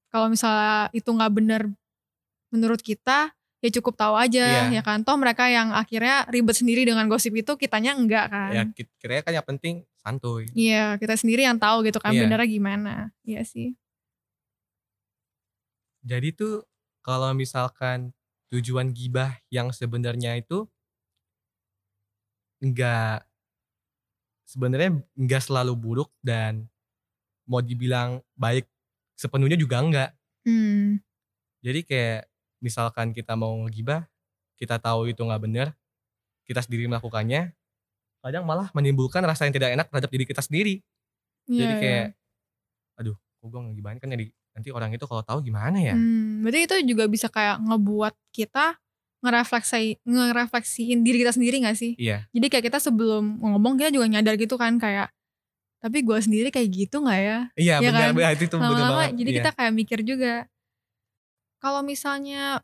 [0.10, 1.62] kalau misalnya itu nggak bener
[2.50, 4.80] menurut kita ya cukup tahu aja Iya.
[4.80, 5.06] ya kan.
[5.06, 8.52] Toh mereka yang akhirnya ribet sendiri dengan gosip itu kitanya enggak kan.
[8.52, 12.26] ya ki- kiranya kan yang penting santuy Iya, kita sendiri yang tahu gitu kan Iya.
[12.26, 12.94] benernya gimana.
[13.22, 13.78] Iya sih.
[16.02, 16.66] jadi tuh
[17.06, 18.10] kalau misalkan
[18.52, 20.68] tujuan gibah yang sebenarnya itu
[22.62, 23.26] enggak
[24.46, 26.68] sebenarnya enggak selalu buruk dan
[27.48, 28.68] mau dibilang baik
[29.16, 30.12] sepenuhnya juga enggak
[30.46, 30.98] Hmm.
[31.62, 32.26] Jadi kayak
[32.62, 34.10] misalkan kita mau ngegibah,
[34.58, 35.68] kita tahu itu nggak bener,
[36.50, 37.54] kita sendiri melakukannya,
[38.22, 40.82] kadang malah menimbulkan rasa yang tidak enak terhadap diri kita sendiri.
[41.46, 42.08] Iya, Jadi kayak,
[43.02, 45.96] aduh, kok gue ngegibahin kan jadi nanti orang itu kalau tahu gimana ya?
[45.96, 48.76] Hmm, berarti itu juga bisa kayak ngebuat kita
[49.22, 51.94] ngerefleksi ngerefleksiin diri kita sendiri gak sih?
[51.96, 55.14] Iya, Jadi kayak kita sebelum ngomong kita juga nyadar gitu kan kayak
[55.82, 57.40] tapi gue sendiri kayak gitu nggak ya?
[57.58, 58.14] iya Iya benar, kan?
[58.14, 59.18] benar, itu Lama-lama banget.
[59.18, 59.38] jadi Iya.
[59.42, 60.34] kita kayak mikir juga.
[61.62, 62.62] Kalau misalnya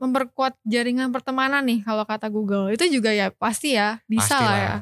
[0.00, 4.74] memperkuat jaringan pertemanan nih kalau kata Google itu juga ya pasti ya bisa lah ya.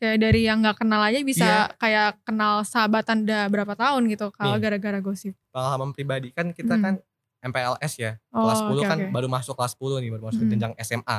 [0.00, 1.76] Kayak dari yang nggak kenal aja bisa Iya.
[1.76, 4.62] kayak kenal sahabatan udah berapa tahun gitu kalau Nih.
[4.64, 5.36] gara-gara gosip.
[5.52, 6.82] Pengalaman pribadi kan kita Hmm.
[6.82, 6.94] kan
[7.40, 9.12] MPLS ya, Oh, kelas 10 oke, kan oke.
[9.12, 10.50] baru masuk kelas 10 nih, baru masuk Hmm.
[10.50, 11.18] jenjang SMA.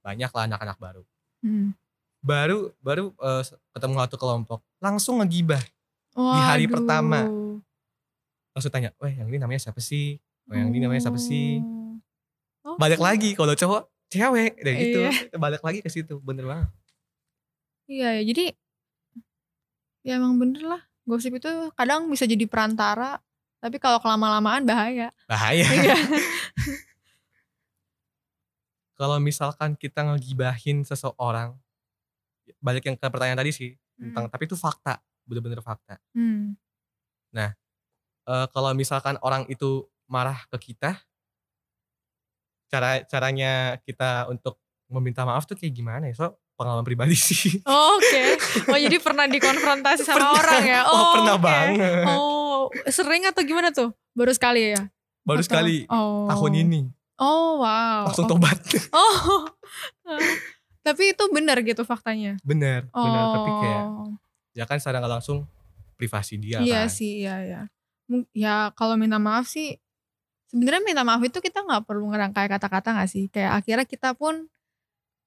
[0.00, 1.02] Banyak lah anak-anak baru.
[1.42, 1.74] Hmm.
[2.20, 5.62] Baru baru eh, ketemu satu kelompok, langsung ngegibah.
[6.10, 7.26] Di hari pertama.
[8.50, 10.18] Langsung tanya, "Weh, yang ini namanya siapa sih?
[10.46, 11.58] Oh, yang ini namanya siapa sih?"
[12.60, 12.76] Oh.
[12.76, 15.32] balik lagi kalau cowok cewek dan gitu Iya.
[15.34, 16.68] balik lagi ke situ bener banget
[17.90, 18.44] Iya ya jadi
[20.06, 23.18] ya emang bener lah gosip itu kadang bisa jadi perantara
[23.60, 25.10] tapi kalau kelama-lamaan bahaya.
[25.26, 25.96] bahaya Iya.
[28.94, 31.58] kalau misalkan kita ngegibahin seseorang
[32.62, 36.56] balik yang ke pertanyaan tadi sih tentang tapi itu fakta bener-bener fakta Hmm.
[38.30, 40.98] Eh, kalau misalkan orang itu marah ke kita
[42.70, 47.96] cara caranya kita untuk meminta maaf tuh kayak gimana ya so pengalaman pribadi sih Oh,
[47.96, 48.36] Oke.
[48.68, 50.36] Oh jadi pernah dikonfrontasi sama Pernah.
[50.36, 50.80] orang ya?
[50.84, 51.42] oh, pernah oke.
[51.42, 53.90] banget Oh sering atau gimana tuh?
[54.12, 54.84] Baru sekali ya?
[55.20, 56.28] baru Atau- sekali Oh.
[56.28, 56.80] tahun ini
[57.16, 58.04] Oh wow.
[58.06, 58.30] langsung Oh.
[58.30, 58.60] tobat
[58.92, 59.48] Oh.
[60.80, 62.36] Tapi itu benar gitu faktanya.
[62.42, 63.00] bener Oh.
[63.00, 63.84] bener tapi kayak
[64.50, 65.44] ya kan secara nggak langsung
[65.94, 67.60] privasi dia Iya kan sih, iya ya.
[68.32, 69.76] Ya kalau minta maaf sih,
[70.46, 73.28] sebenarnya minta maaf itu kita nggak perlu ngerangkai kata-kata nggak sih?
[73.28, 74.48] Kayak akhirnya kita pun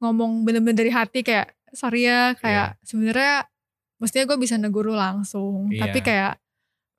[0.02, 3.46] ngomong bener-bener dari hati kayak sorry ya, kayak sebenarnya
[3.98, 5.82] mestinya gue bisa negur lu langsung, Iya.
[5.88, 6.34] tapi kayak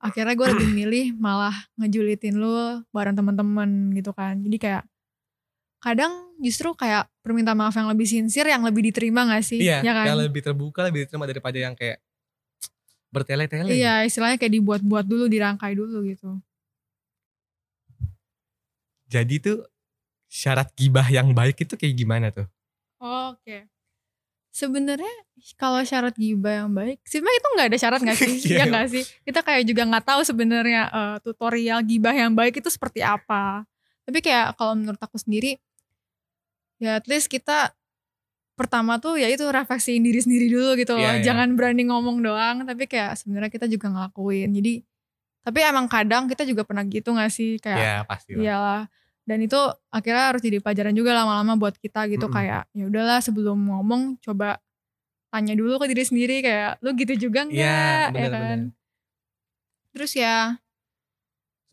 [0.03, 4.37] akhirnya gue lebih milih malah ngejulitin lu bareng temen-temen gitu kan.
[4.41, 4.83] Jadi kayak
[5.79, 9.61] kadang justru kayak permintaan maaf yang lebih sincere yang lebih diterima gak sih?
[9.61, 10.05] Iya, ya kan?
[10.09, 12.01] yang lebih terbuka, lebih diterima daripada yang kayak
[13.13, 13.69] bertele-tele.
[13.71, 16.41] Iya, istilahnya kayak dibuat-buat dulu, dirangkai dulu gitu.
[19.05, 19.61] Jadi tuh
[20.27, 22.49] syarat gibah yang baik itu kayak gimana tuh?
[23.05, 23.69] Oke.
[24.55, 25.13] Sebenarnya
[25.59, 28.33] kalau syarat gibah yang baik, sebenarnya itu nggak ada syarat nggak sih?
[28.49, 28.57] Iya.
[28.57, 29.03] ya nggak sih?
[29.27, 33.67] Kita kayak juga nggak tahu sebenarnya eh, tutorial gibah yang baik itu seperti apa.
[34.07, 35.59] Tapi kayak kalau menurut aku sendiri,
[36.79, 37.73] ya at least kita
[38.55, 41.03] pertama tuh ya itu refleksiin diri sendiri dulu gitu loh.
[41.03, 41.23] Iya, iya.
[41.27, 44.55] Jangan berani ngomong doang, tapi kayak sebenarnya kita juga ngelakuin.
[44.55, 44.73] Jadi,
[45.43, 47.59] tapi emang kadang kita juga pernah gitu nggak sih?
[47.59, 48.41] Kayak Ya pasti lah.
[48.41, 48.81] Iyalah.
[49.25, 49.57] Dan itu
[49.89, 52.35] akhirnya harus jadi pelajaran juga lama-lama buat kita gitu Mm-mm.
[52.37, 54.61] kayak ya udahlah sebelum ngomong coba
[55.33, 57.73] tanya dulu ke diri sendiri kayak lu gitu juga enggak Iya,
[58.05, 58.41] ya bener, kan.
[58.41, 58.59] bener.
[59.95, 60.35] Terus ya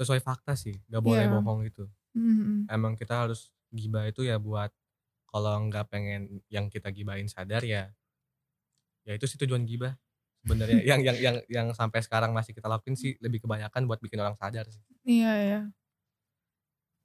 [0.01, 1.31] Sesuai fakta sih, gak boleh Iya.
[1.31, 1.85] bohong itu.
[2.17, 4.73] mm, Emang kita harus gibah itu ya buat
[5.31, 7.89] kalau nggak pengen yang kita gibahin sadar ya,
[9.07, 9.95] ya itu sih tujuan gibah
[10.43, 10.81] sebenarnya.
[10.91, 14.37] yang yang yang yang sampai sekarang masih kita lakuin sih lebih kebanyakan buat bikin orang
[14.39, 14.83] sadar sih.
[15.07, 15.61] iya ya.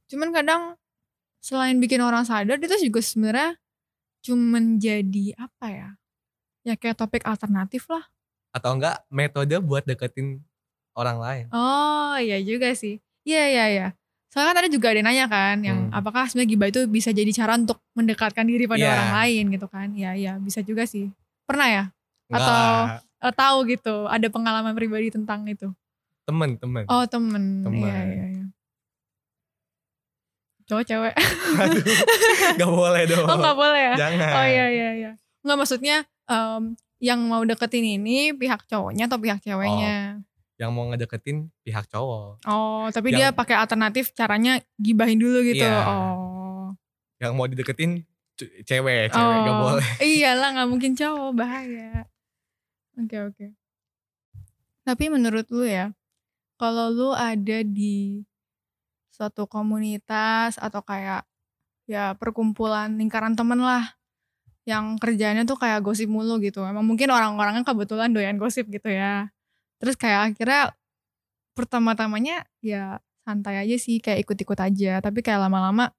[0.07, 0.61] Cuman kadang
[1.39, 3.55] selain bikin orang sadar itu juga sebenarnya
[4.21, 5.89] cuman jadi apa ya?
[6.63, 8.03] Ya kayak topik alternatif lah.
[8.49, 10.41] atau enggak metode buat deketin
[10.91, 11.45] orang lain.
[11.51, 12.97] Oh iya juga sih.
[13.21, 13.87] Iya iya iya.
[14.27, 15.93] Soalnya kan tadi juga ada yang nanya kan, yang Hmm.
[15.93, 18.89] apakah sebenarnya gibah itu bisa jadi cara untuk mendekatkan diri pada Iya.
[18.91, 19.87] orang lain gitu kan?
[19.93, 21.13] Iya iya bisa juga sih.
[21.45, 21.83] Pernah ya?
[22.27, 25.69] Atau- lah, Eh, tahu gitu, ada pengalaman pribadi tentang itu.
[26.25, 26.83] temen-temen.
[26.87, 27.61] Oh temen.
[27.61, 27.77] Temen.
[27.77, 28.45] Iya iya iya.
[30.67, 31.13] Cowok cewek.
[31.57, 31.83] Aduh,
[32.55, 33.23] gak boleh dong.
[33.23, 33.93] Oh nggak boleh ya?
[33.97, 34.31] Jangan.
[34.35, 35.11] Oh iya iya iya.
[35.41, 40.19] Nggak maksudnya em, yang mau deketin ini pihak cowoknya atau pihak ceweknya?
[40.57, 42.43] Yang mau ngedeketin pihak cowok.
[42.43, 45.63] Oh, tapi dia Yang- pakai alternatif caranya gibahin dulu gitu.
[45.63, 45.85] Iya.
[45.87, 46.75] Oh.
[47.17, 48.03] Yang mau dideketin
[48.35, 49.87] cewek, cewek gak Oh, boleh.
[50.03, 52.05] Iyalah nggak mungkin cowok bahaya.
[52.93, 53.45] Oke oke.
[54.81, 55.93] Tapi menurut lu ya,
[56.55, 58.25] kalau lu ada di
[59.17, 61.25] suatu komunitas atau kayak
[61.89, 63.97] ya perkumpulan lingkaran temen lah
[64.69, 66.61] yang kerjanya tuh kayak gosip mulu gitu.
[66.61, 69.33] Emang mungkin orang-orangnya kebetulan doyan gosip gitu ya.
[69.81, 70.77] Terus kayak akhirnya
[71.57, 75.01] pertama-tamanya ya santai aja sih kayak ikut-ikut aja.
[75.01, 75.89] Tapi kayak lama-lama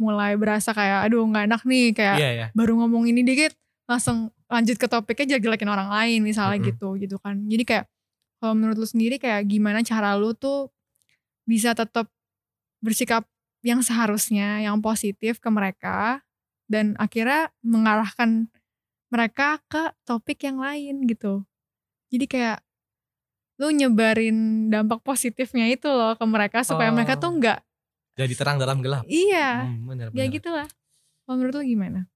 [0.00, 2.46] mulai berasa kayak aduh nggak enak nih kayak Iya ya.
[2.58, 3.54] baru ngomong ini dikit
[3.86, 6.68] langsung lanjut ke topiknya jelek-jelekin orang lain misalnya Mm-mm.
[6.74, 7.84] gitu gitu kan jadi kayak
[8.42, 10.74] kalau menurut lu sendiri kayak gimana cara lu tuh
[11.46, 12.10] bisa tetap
[12.82, 13.24] bersikap
[13.62, 16.20] yang seharusnya yang positif ke mereka
[16.66, 18.50] dan akhirnya mengarahkan
[19.12, 21.46] mereka ke topik yang lain gitu
[22.10, 22.58] jadi kayak
[23.60, 27.38] lu nyebarin dampak positifnya itu loh ke mereka supaya mereka tuh Oh.
[27.38, 27.60] nggak
[28.12, 29.06] Jadi terang dalam gelap.
[29.08, 30.34] iya Hmm, bener, ya bener.
[30.36, 30.66] gitu lah
[31.24, 32.10] kalau menurut lu gimana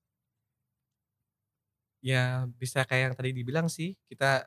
[2.05, 4.47] Ya bisa kayak yang tadi dibilang sih, kita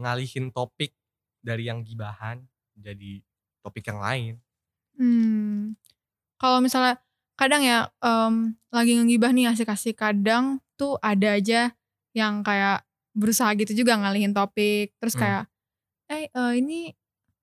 [0.00, 0.96] ngalihin topik
[1.44, 2.40] dari yang gibahan
[2.72, 3.20] jadi
[3.60, 4.34] topik yang lain.
[4.96, 5.74] Hmm.
[6.36, 6.98] Kalau misalnya
[7.34, 11.72] kadang ya em, lagi ngegibah nih asik-asik kadang tuh ada aja
[12.12, 15.22] yang kayak berusaha gitu juga ngalihin topik terus Hmm.
[15.22, 15.42] kayak
[16.08, 16.92] eh eh, ini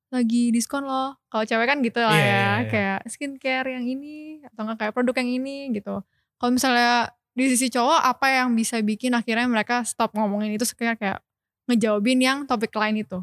[0.10, 2.70] lagi diskon loh kalau cewek kan gitu lah Iya, ya iya, iya.
[2.70, 6.02] kayak skincare yang ini atau enggak kayak produk yang ini gitu
[6.38, 10.98] kalau misalnya di sisi cowok apa yang bisa bikin akhirnya mereka stop ngomongin itu sekedar
[10.98, 11.22] kayak
[11.70, 13.22] ngejawabin yang topik lain itu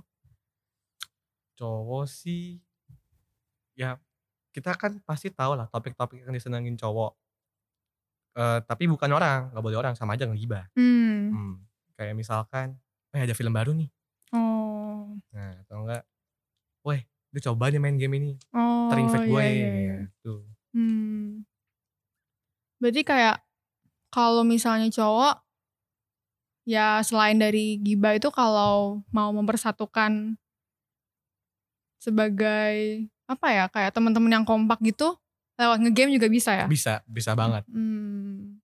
[1.57, 2.61] Cowok sih,
[3.73, 3.97] ya
[4.57, 7.13] kita kan pasti tahu lah topik-topik yang disenengin cowok.
[8.37, 10.65] Eh, tapi bukan orang, gak boleh orang, sama aja ngegibah.
[10.73, 11.21] hmm.
[11.29, 11.55] Hmm.
[11.97, 12.81] Kayak misalkan,
[13.13, 13.93] eh ada film baru nih.
[14.33, 16.05] oh Nah, atau enggak,
[16.85, 17.05] weh,
[17.37, 18.33] lu coba deh main game ini.
[18.57, 19.45] oh Terinfect gue.
[19.45, 19.97] iya, iya, iya.
[20.09, 20.35] Gitu.
[20.73, 21.45] Hmm.
[22.81, 23.37] Berarti kayak
[24.09, 25.45] kalau misalnya cowok
[26.69, 30.37] ya selain dari gibah itu kalau mau mempersatukan
[32.01, 35.19] sebagai apa ya kayak teman-teman yang kompak gitu
[35.57, 36.67] lewat ngegame juga bisa ya.
[36.69, 37.65] Bisa, bisa banget.
[37.73, 38.61] Hmm.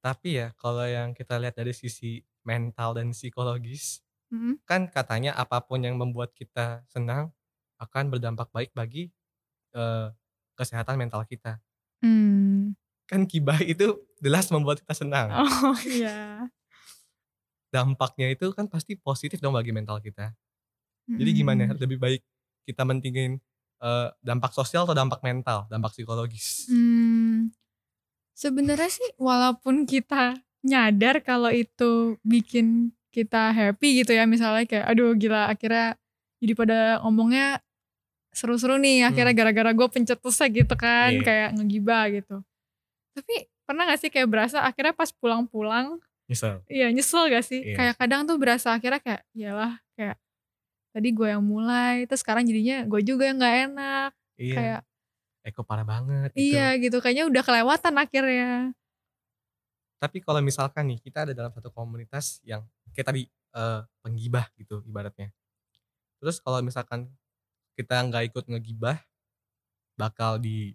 [0.00, 4.00] Tapi ya, kalau yang kita lihat dari sisi mental dan psikologis,
[4.30, 4.62] Mm.
[4.62, 7.34] kan katanya apa pun yang membuat kita senang
[7.82, 9.10] akan berdampak baik bagi
[9.74, 10.06] eh,
[10.54, 11.58] kesehatan mental kita.
[11.98, 12.78] Hmm.
[13.10, 15.34] Kan kibah itu jelas membuat kita senang.
[15.34, 16.46] Oh iya.
[17.74, 20.30] Dampaknya itu kan pasti positif dong bagi mental kita.
[21.10, 21.70] Jadi gimana?
[21.70, 21.78] Hmm.
[21.78, 22.22] Lebih baik
[22.70, 23.42] kita mentingin
[23.80, 26.68] eh, dampak sosial atau dampak mental, dampak psikologis.
[26.68, 27.48] Hmm,
[28.32, 35.12] sebenarnya sih walaupun kita nyadar kalau itu bikin kita happy gitu ya misalnya kayak aduh
[35.12, 35.96] gila akhirnya
[36.38, 37.58] jadi pada ngomongnya
[38.30, 41.16] seru-seru nih akhirnya gara-gara gue pencetusnya gitu kan Hmm.
[41.18, 41.24] Iya.
[41.26, 42.36] kayak ngegibah gitu
[43.10, 43.34] tapi
[43.66, 46.62] pernah gak sih kayak berasa akhirnya pas pulang-pulang Misal.
[46.70, 47.74] iya nyesel gak sih Iya.
[47.74, 50.14] kayak kadang tuh berasa akhirnya kayak iyalah kayak
[50.90, 54.56] tadi gue yang mulai terus sekarang jadinya gue juga yang nggak enak Iya.
[54.56, 54.80] kayak
[55.40, 56.40] Eko parah banget gitu.
[56.52, 58.72] iya gitu kayaknya udah kelewatan akhirnya
[60.00, 62.64] Tapi kalau misalkan nih kita ada dalam satu komunitas yang
[62.96, 65.28] kayak tadi eh, penggibah gitu ibaratnya.
[66.20, 67.12] Terus kalau misalkan
[67.76, 68.96] kita nggak ikut ngegibah,
[70.00, 70.72] bakal di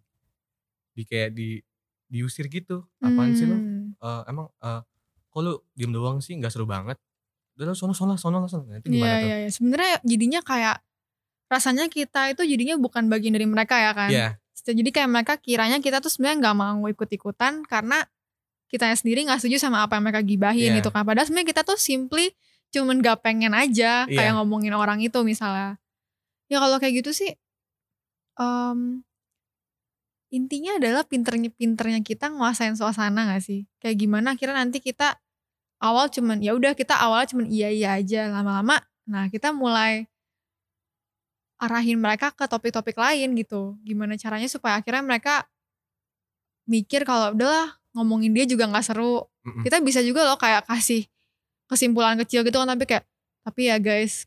[0.93, 1.59] di kayak di
[2.05, 2.85] diusir gitu.
[3.01, 3.57] Apaan sih lo?
[3.57, 3.97] Hmm.
[3.97, 4.81] Eh, emang eh,
[5.33, 7.01] kok lu diem doang sih nggak seru banget?
[7.55, 8.67] Udah sono sono sono sono.
[8.75, 9.27] Itu Iya gimana tuh?
[9.27, 9.49] iya iya.
[9.49, 10.77] Sebenarnya jadinya kayak
[11.45, 14.09] rasanya kita itu jadinya bukan bagian dari mereka ya kan.
[14.09, 14.29] Iya,
[14.65, 18.01] Jadi kayak mereka kiranya kita tuh sebenarnya nggak mau ikut-ikutan karena
[18.65, 20.77] kita sendiri nggak setuju sama apa yang mereka gibahin Iya.
[20.81, 21.05] gitu kan.
[21.05, 22.33] Padahal sebenarnya kita tuh simply
[22.73, 24.35] cuman gak pengen aja kayak Iya.
[24.35, 25.77] ngomongin orang itu misalnya.
[26.49, 27.31] Ya kalau kayak gitu sih
[28.35, 29.05] em,
[30.33, 33.63] intinya adalah pinternya pinternya kita nguasain suasana gak sih?
[33.79, 35.15] Kayak gimana akhirnya nanti kita
[35.85, 40.09] awal cuman ya udah kita awalnya cuman iya iya aja lama-lama nah kita mulai
[41.55, 43.79] arahin mereka ke topik-topik lain gitu.
[43.87, 45.47] Gimana caranya supaya akhirnya mereka
[46.67, 49.23] mikir kalau udahlah ngomongin dia juga nggak seru.
[49.45, 49.63] Mm-mm.
[49.63, 51.07] Kita bisa juga loh kayak kasih
[51.65, 53.05] kesimpulan kecil gitu kan tapi kayak
[53.45, 54.25] Tapi ya guys,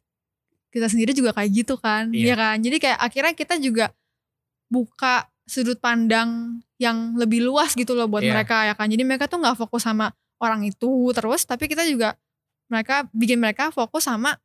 [0.71, 2.15] kita sendiri juga kayak gitu kan.
[2.15, 2.33] Iya.
[2.33, 2.57] Iya kan?
[2.63, 3.91] Jadi kayak akhirnya kita juga
[4.71, 8.31] buka sudut pandang yang lebih luas gitu loh buat Iya.
[8.31, 8.87] mereka ya kan.
[8.87, 12.15] Jadi mereka tuh nggak fokus sama orang itu terus, tapi kita juga
[12.69, 14.37] mereka bikin mereka fokus sama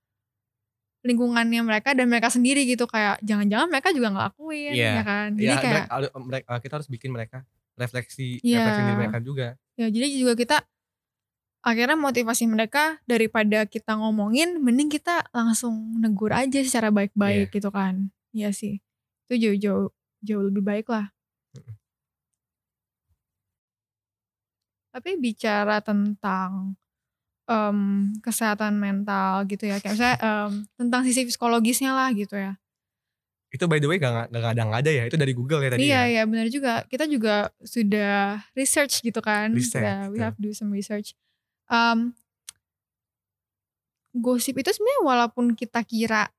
[1.03, 4.91] lingkungannya mereka dan mereka sendiri gitu kayak jangan-jangan mereka juga ngelakuin Iya.
[4.95, 5.27] ya kan.
[5.35, 7.37] Jadi ya kayak mereka, mereka, kita harus bikin mereka
[7.75, 8.63] refleksi Iya.
[8.63, 10.57] refleksi diri mereka juga ya jadi juga kita
[11.63, 18.11] akhirnya motivasi mereka daripada kita ngomongin mending kita langsung negur aja secara baik-baik gitu kan.
[18.35, 18.83] Iya sih.
[19.27, 19.85] Itu jauh jauh
[20.19, 21.11] jauh lebih baik lah.
[24.93, 26.77] Tapi bicara tentang
[27.49, 27.79] em,
[28.21, 32.53] kesehatan mental gitu ya, kayak misalnya em, tentang sisi psikologisnya lah gitu ya.
[33.53, 35.85] itu by the way gak, gak ada gak ada ya itu dari Google ya tadi
[35.85, 36.81] iya, ya iya benar juga.
[36.89, 39.53] Kita juga sudah research gitu kan.
[39.53, 41.13] Research, Ya, we have do some research.
[41.69, 42.17] Um,
[44.13, 46.33] gosip itu sebenarnya walaupun kita kira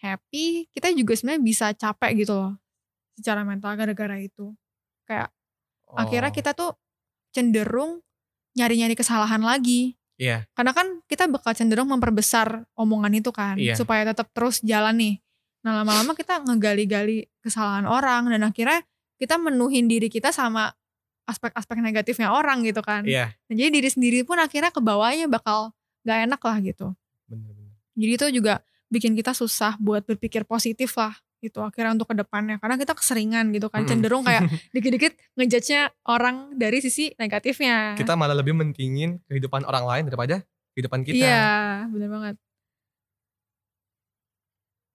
[0.00, 2.52] happy, kita juga sebenarnya bisa capek gitu loh.
[3.16, 4.52] Secara mental gara-gara itu.
[5.08, 5.32] Kayak
[5.96, 6.76] akhirnya Oh, kita tuh
[7.38, 8.02] cenderung
[8.58, 9.94] nyari-nyari kesalahan lagi.
[10.18, 13.54] iya Karena kan kita bakal cenderung memperbesar omongan itu kan.
[13.54, 13.78] Iya.
[13.78, 15.14] Supaya tetap terus jalan nih.
[15.62, 18.26] Nah lama-lama kita ngegali-gali kesalahan orang.
[18.34, 18.82] Dan akhirnya
[19.22, 20.74] kita menuhin diri kita sama
[21.28, 23.04] aspek-aspek negatifnya orang gitu kan.
[23.06, 26.86] iya Nah, jadi diri sendiri pun akhirnya ke bawahnya bakal gak enak lah gitu.
[27.28, 28.54] bener-bener Jadi itu juga
[28.88, 33.54] bikin kita susah buat berpikir positif lah gitu akhirnya untuk ke depannya karena kita keseringan
[33.54, 33.90] gitu kan Mm-mm.
[33.94, 40.02] cenderung kayak dikit-dikit ngejudge-nya orang dari sisi negatifnya kita malah lebih mentingin kehidupan orang lain
[40.10, 40.42] daripada
[40.78, 41.50] kehidupan kita Iya,
[41.90, 42.36] bener banget.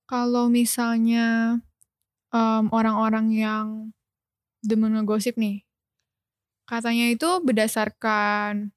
[0.08, 1.60] Kalau misalnya
[2.32, 3.68] em, orang-orang yang
[4.64, 5.68] demen ngegosip nih,
[6.68, 8.72] katanya itu berdasarkan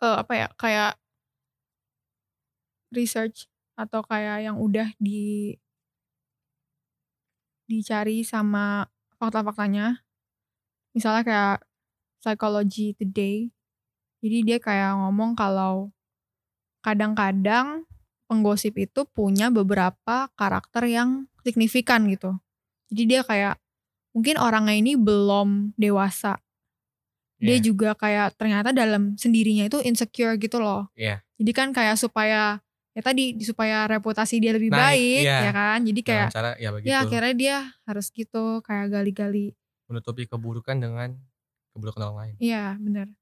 [0.00, 0.92] eh, apa ya, kayak
[2.92, 5.56] research atau kayak yang udah di
[7.80, 8.84] dicari sama
[9.16, 10.04] fakta-faktanya.
[10.92, 11.58] Misalnya kayak
[12.20, 13.48] Psychology Today.
[14.22, 15.90] Jadi dia kayak ngomong kalau
[16.84, 17.86] kadang-kadang
[18.30, 22.38] penggosip itu punya beberapa karakter yang signifikan gitu.
[22.92, 23.56] Jadi dia kayak
[24.12, 26.38] mungkin orangnya ini belum dewasa.
[27.42, 27.64] Dia Iya.
[27.74, 30.86] juga kayak ternyata dalam sendirinya itu insecure gitu loh.
[30.94, 31.26] Iya.
[31.42, 35.38] Jadi kan kayak supaya ya tadi supaya reputasi dia lebih Naik, baik iya.
[35.42, 35.78] ya kan.
[35.80, 39.56] Jadi kayak cara ya begitu ya akhirnya dia harus gitu kayak gali-gali.
[39.84, 41.12] menutupi keburukan dengan
[41.70, 43.12] keburukan orang lain Iya bener.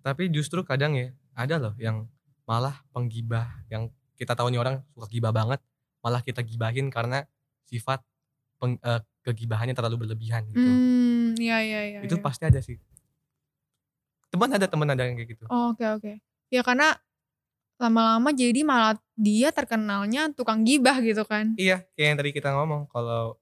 [0.00, 2.10] tapi justru kadang ya ada loh yang
[2.42, 5.60] malah penggibah yang kita tahu nih orang suka gibah banget
[6.00, 7.26] malah kita gibahin karena
[7.62, 8.02] sifat
[8.56, 12.00] peng- eh, kegibahannya terlalu berlebihan gitu Hmm, iya iya iya.
[12.02, 12.24] itu iya.
[12.24, 12.78] pasti ada sih
[14.28, 16.12] teman ada teman ada yang kayak gitu Oh, Oke oke.
[16.48, 16.96] Ya karena
[17.78, 21.54] lama-lama jadi malah dia terkenalnya tukang gibah gitu kan.
[21.54, 23.38] iya kayak yang tadi kita ngomong kalau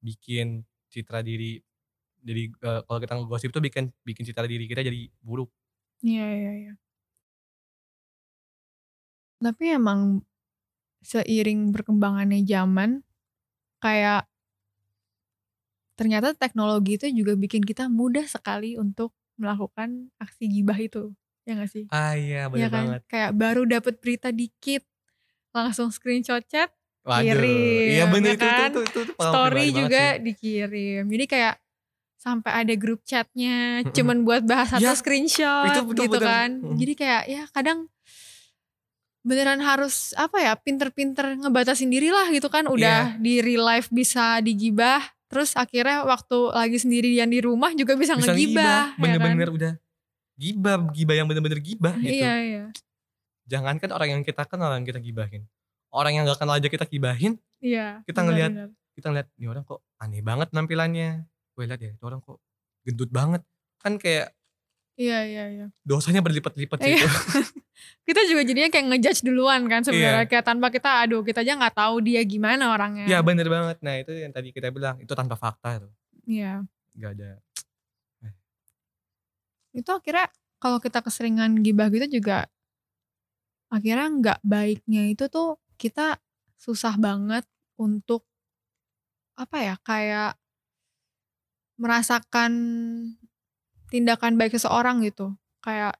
[0.00, 1.60] bikin citra diri
[2.24, 5.52] jadi eh, kalau kita ngegosip tuh bikin bikin citra diri kita jadi buruk
[6.04, 6.72] Iya iya iya.
[9.40, 10.20] Tapi emang
[11.00, 13.00] seiring berkembangannya zaman
[13.80, 14.28] kayak
[15.96, 21.16] ternyata teknologi itu juga bikin kita mudah sekali untuk melakukan aksi gibah itu.
[21.44, 21.84] Ya gak sih?
[21.88, 22.76] ah iya Iya bener kan?
[22.80, 24.82] banget Kayak baru dapet berita dikit
[25.52, 26.72] langsung screenshot chat
[27.04, 28.68] Waduh, Kirim, iya bener ya itu, kan?
[28.72, 30.22] itu, itu, itu, pengalaman story juga sih.
[30.24, 31.02] dikirim.
[31.04, 31.54] Jadi kayak
[32.16, 36.24] sampai ada grup chatnya cuman buat bahas satu Ya, screenshot itu betul, gitu betul.
[36.24, 36.50] kan.
[36.64, 36.76] Mm.
[36.80, 37.92] Jadi kayak ya kadang
[39.20, 42.72] beneran harus apa ya pinter-pinter ngebatasin diri lah gitu kan Iya.
[42.72, 48.16] udah di real life bisa digibah terus akhirnya waktu lagi sendirian di rumah juga bisa,
[48.16, 49.56] bisa ngegibah ngibah ya bener-bener kan?
[49.56, 49.72] udah
[50.34, 52.20] gibah gibah yang bener-bener gibah gitu.
[52.20, 52.64] Iya iya.
[53.44, 55.44] Jangan kan orang yang kita kenal yang kita gibahin.
[55.88, 58.68] Orang yang gak kenal aja kita gibahin iya Kita benar, ngelihat benar.
[58.92, 61.10] kita ngeliat nih orang kok aneh banget nampilannya
[61.54, 62.38] gue liat ya itu orang kok
[62.82, 63.42] gendut banget.
[63.78, 64.34] Kan kayak
[64.94, 65.66] iya iya iya.
[65.82, 67.02] dosanya berlipat-lipat Iya.
[67.02, 67.06] gitu
[68.06, 70.30] kita juga jadinya kayak ngejudge duluan kan sebenarnya Iya.
[70.30, 73.06] kayak tanpa kita aduh kita aja nggak tahu dia gimana orangnya.
[73.06, 73.78] Ya bener banget.
[73.82, 75.92] Nah itu yang tadi kita bilang itu tanpa fakta tuh.
[76.24, 76.62] Iya.
[76.94, 77.42] gak ada
[79.74, 80.30] itu akhirnya
[80.62, 82.46] kalau kita keseringan gibah gitu juga
[83.68, 86.22] akhirnya nggak baiknya itu tuh kita
[86.56, 87.42] susah banget
[87.74, 88.22] untuk
[89.34, 90.38] apa ya kayak
[91.74, 92.52] merasakan
[93.90, 95.98] tindakan baik seseorang gitu kayak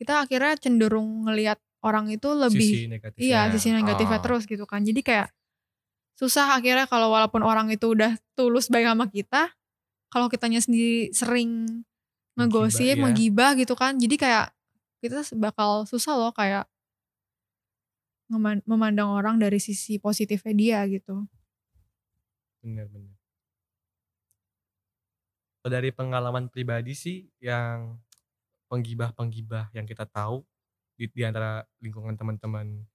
[0.00, 4.24] kita akhirnya cenderung ngelihat orang itu lebih sisi negatifnya Iya, sisi negatifnya Ah.
[4.24, 4.80] terus gitu kan.
[4.80, 5.28] Jadi kayak
[6.16, 9.52] susah akhirnya kalau walaupun orang itu udah tulus baik sama kita,
[10.12, 11.84] kalau kitanya sendiri sering
[12.38, 13.02] ngegosip, iya.
[13.02, 13.96] menggibah gitu kan.
[13.98, 14.54] Jadi kayak
[15.00, 16.68] kita bakal susah loh kayak
[18.66, 21.26] memandang orang dari sisi positifnya dia gitu.
[22.62, 23.16] Bener-bener.
[25.60, 27.98] Kalau dari pengalaman pribadi sih yang
[28.70, 30.46] penggibah-penggibah yang kita tahu
[30.94, 32.86] di, di antara lingkungan teman-teman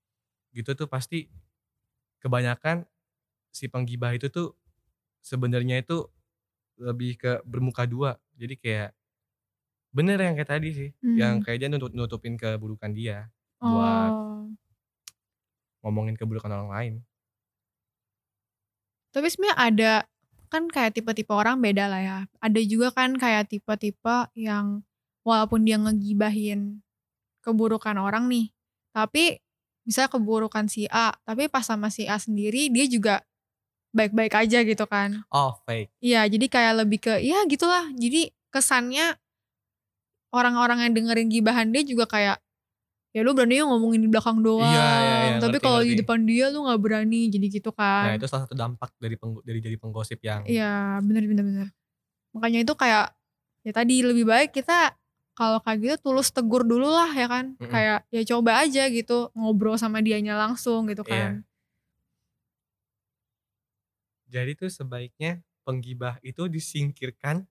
[0.55, 1.27] gitu tuh pasti
[2.23, 2.87] kebanyakan
[3.51, 4.55] si penggibah itu tuh
[5.19, 6.07] sebenarnya itu
[6.79, 8.15] lebih ke bermuka dua.
[8.39, 8.95] Jadi kayak
[9.95, 11.43] bener yang kayak tadi sih, yang Hmm.
[11.47, 13.31] kayak dia nutup nutupin keburukan dia
[13.63, 14.51] buat Oh.
[15.81, 16.93] ngomongin keburukan orang lain.
[19.15, 19.93] Tapi sebenarnya ada
[20.51, 22.17] kan kayak tipe-tipe orang beda lah ya.
[22.43, 24.83] Ada juga kan kayak tipe-tipe yang
[25.23, 26.83] walaupun dia ngegibahin
[27.41, 28.51] keburukan orang nih,
[28.91, 29.39] tapi
[29.85, 33.21] misalnya keburukan si A, tapi pas sama si A sendiri dia juga
[33.95, 35.23] baik-baik aja gitu kan.
[35.31, 35.93] Oh fake.
[36.03, 37.87] Iya, jadi kayak lebih ke ya gitulah.
[37.95, 39.15] Jadi kesannya
[40.35, 42.37] orang-orang yang dengerin gibahan dia juga kayak
[43.15, 44.67] ya lu berani ngomongin di belakang doang.
[44.67, 48.11] Iya, iya, iya, Tapi kalau di depan dia lu nggak berani jadi gitu kan.
[48.11, 51.67] Nah itu salah satu dampak dari penggo- dari jadi penggosip yang Iya bener bener bener.
[52.35, 53.15] Makanya itu kayak
[53.63, 54.99] ya tadi lebih baik kita
[55.31, 57.55] kalau kayak gitu tulus tegur dulu lah ya kan.
[57.55, 57.71] Mm-mm.
[57.71, 61.15] Kayak ya coba aja gitu ngobrol sama dianya langsung gitu Iya.
[61.15, 61.31] kan.
[64.27, 67.47] Jadi tuh sebaiknya penggibah itu disingkirkan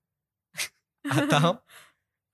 [1.09, 1.57] atau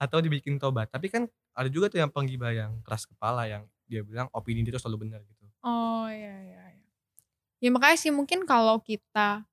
[0.01, 0.89] atau dibikin tobat.
[0.89, 4.73] Tapi kan ada juga tuh yang penggibah yang keras kepala yang dia bilang opini dia
[4.73, 5.45] tuh selalu benar gitu.
[5.61, 6.63] Oh iya iya.
[6.73, 6.87] iya.
[7.61, 9.45] Ya makanya sih mungkin kalau kita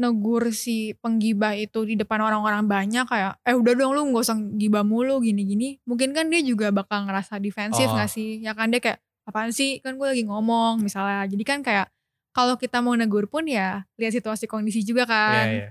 [0.00, 4.38] negur si penggibah itu di depan orang-orang banyak kayak eh udah dong lu nggak usah
[4.56, 7.94] gibah mulu gini-gini mungkin kan dia juga bakal ngerasa defensif Oh.
[8.00, 11.60] nggak sih ya kan dia kayak apaan sih kan gue lagi ngomong misalnya jadi kan
[11.60, 11.86] kayak
[12.32, 15.70] kalau kita mau negur pun ya lihat situasi kondisi juga kan Iya, iya.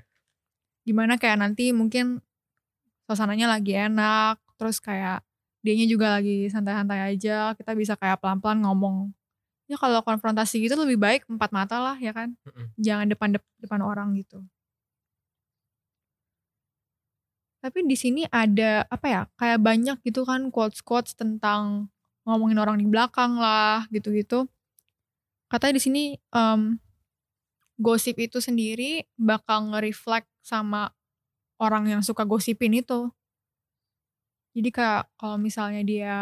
[0.85, 2.21] gimana kayak nanti mungkin
[3.09, 5.25] suasananya lagi enak terus kayak
[5.65, 9.09] dianya juga lagi santai-santai aja kita bisa kayak pelan-pelan ngomong.
[9.65, 12.37] Ya kalau konfrontasi gitu lebih baik empat mata lah ya kan?
[12.45, 12.69] Mm-mm.
[12.77, 14.45] jangan depan depan orang gitu.
[17.59, 21.89] Tapi di sini ada apa ya kayak banyak gitu kan quotes quotes tentang
[22.23, 24.45] ngomongin orang di belakang lah gitu-gitu.
[25.49, 26.77] Katanya di sini em,
[27.81, 30.93] gosip itu sendiri bakal nge-reflect sama
[31.59, 33.11] orang yang suka gosipin itu
[34.51, 36.15] jadi kayak kalau misalnya dia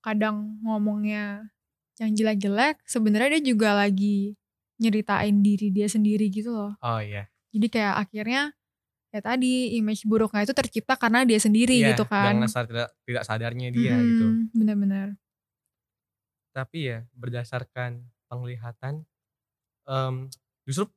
[0.00, 1.48] kadang ngomongnya
[1.96, 4.34] yang jelek-jelek sebenarnya dia juga lagi
[4.76, 7.30] nyeritain diri dia sendiri gitu loh Oh iya.
[7.54, 8.42] jadi kayak akhirnya
[9.14, 12.88] ya tadi image buruknya itu tercipta karena dia sendiri Iya, gitu kan Dengan sadar- tidak
[13.06, 14.26] tidak sadarnya dia gitu.
[14.26, 15.08] Mm-mm, bener-bener
[16.50, 19.06] Tapi ya berdasarkan penglihatan
[19.86, 20.14] em,
[20.64, 20.90] justru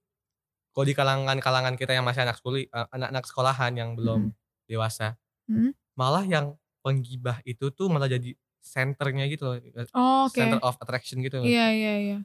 [0.78, 4.30] kalau di kalangan-kalangan kita yang masih anak sekuli eh, anak-anak sekolahan yang belum
[4.64, 5.18] dewasa,
[5.48, 5.74] Mm.
[5.96, 9.56] malah yang penggibah itu tuh malah jadi senternya gitu loh.
[9.58, 11.40] eh, oh, oke Center of attraction gitu.
[11.40, 11.48] loh.
[11.48, 12.18] iya iya iya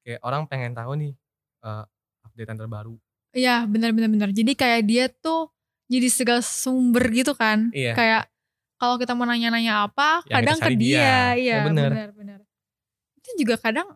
[0.00, 1.12] Kayak orang pengen tahu nih
[1.58, 1.84] eh,
[2.22, 2.94] updatean terbaru.
[3.30, 5.50] iya bener-bener bener jadi kayak dia tuh
[5.86, 7.92] jadi segala sumber gitu kan Iya.
[7.92, 8.22] kayak
[8.76, 11.16] kalau kita mau nanya-nanya apa Yang kadang ke dia, dia.
[11.34, 11.90] iya Ya, bener.
[11.90, 12.40] bener-bener
[13.16, 13.90] itu juga kadang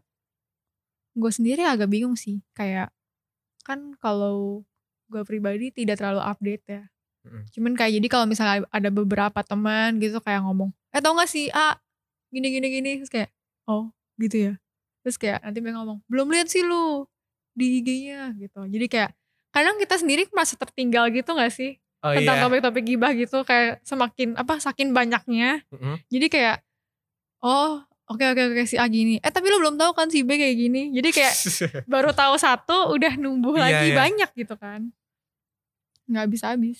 [1.12, 2.88] gue sendiri agak bingung sih kayak
[3.62, 4.66] kan kalau
[5.08, 6.82] gue pribadi tidak terlalu update ya
[7.22, 7.42] Mm-mm.
[7.54, 11.48] cuman kayak jadi kalau misalnya ada beberapa teman gitu kayak ngomong eh tau gak sih
[11.54, 11.78] A
[12.32, 13.30] gini gini gini terus kayak
[13.70, 14.52] oh gitu ya
[15.06, 17.06] terus kayak nanti mereka ngomong belum lihat sih lu
[17.52, 19.10] di IG-nya gitu jadi kayak
[19.52, 22.42] kadang kita sendiri merasa tertinggal gitu gak sih Oh tentang iya.
[22.50, 26.02] topik-topik gibah gitu kayak semakin apa saking banyaknya Mm-mm.
[26.10, 26.56] jadi kayak
[27.46, 29.16] oh oke oke oke si A gini.
[29.18, 30.92] Eh tapi lu belum tahu kan si B kayak gini.
[30.92, 31.34] Jadi kayak
[31.92, 33.96] baru tahu satu udah numbuh Iya, lagi iya.
[33.96, 34.92] banyak gitu kan.
[36.06, 36.78] Nggak habis habis.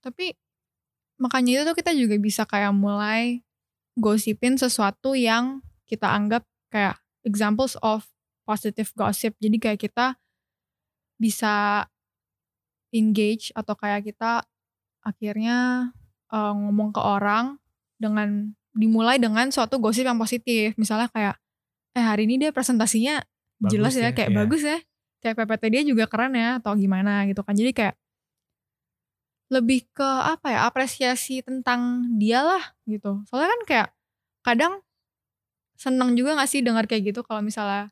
[0.00, 0.34] Tapi
[1.20, 3.44] makanya itu tuh kita juga bisa kayak mulai
[3.94, 6.42] gosipin sesuatu yang kita anggap
[6.72, 8.08] kayak examples of
[8.48, 9.36] positive gossip.
[9.38, 10.16] Jadi kayak kita
[11.20, 11.84] bisa
[12.90, 14.42] engage atau kayak kita
[15.04, 15.90] akhirnya
[16.32, 17.60] eh, ngomong ke orang
[18.00, 20.74] dengan dimulai dengan suatu gosip yang positif.
[20.78, 21.36] Misalnya kayak
[21.94, 23.22] eh hari ini dia presentasinya
[23.60, 24.38] Bagus jelas ya, ya, kayak iya.
[24.38, 24.78] bagus ya.
[25.20, 27.52] Kayak PPT dia juga keren ya atau gimana gitu kan.
[27.52, 27.94] Jadi kayak
[29.50, 33.20] lebih ke apa ya apresiasi tentang dia lah gitu.
[33.26, 33.88] Soalnya kan kayak
[34.46, 34.74] kadang
[35.74, 37.90] seneng juga gak sih dengar kayak gitu kalau misalnya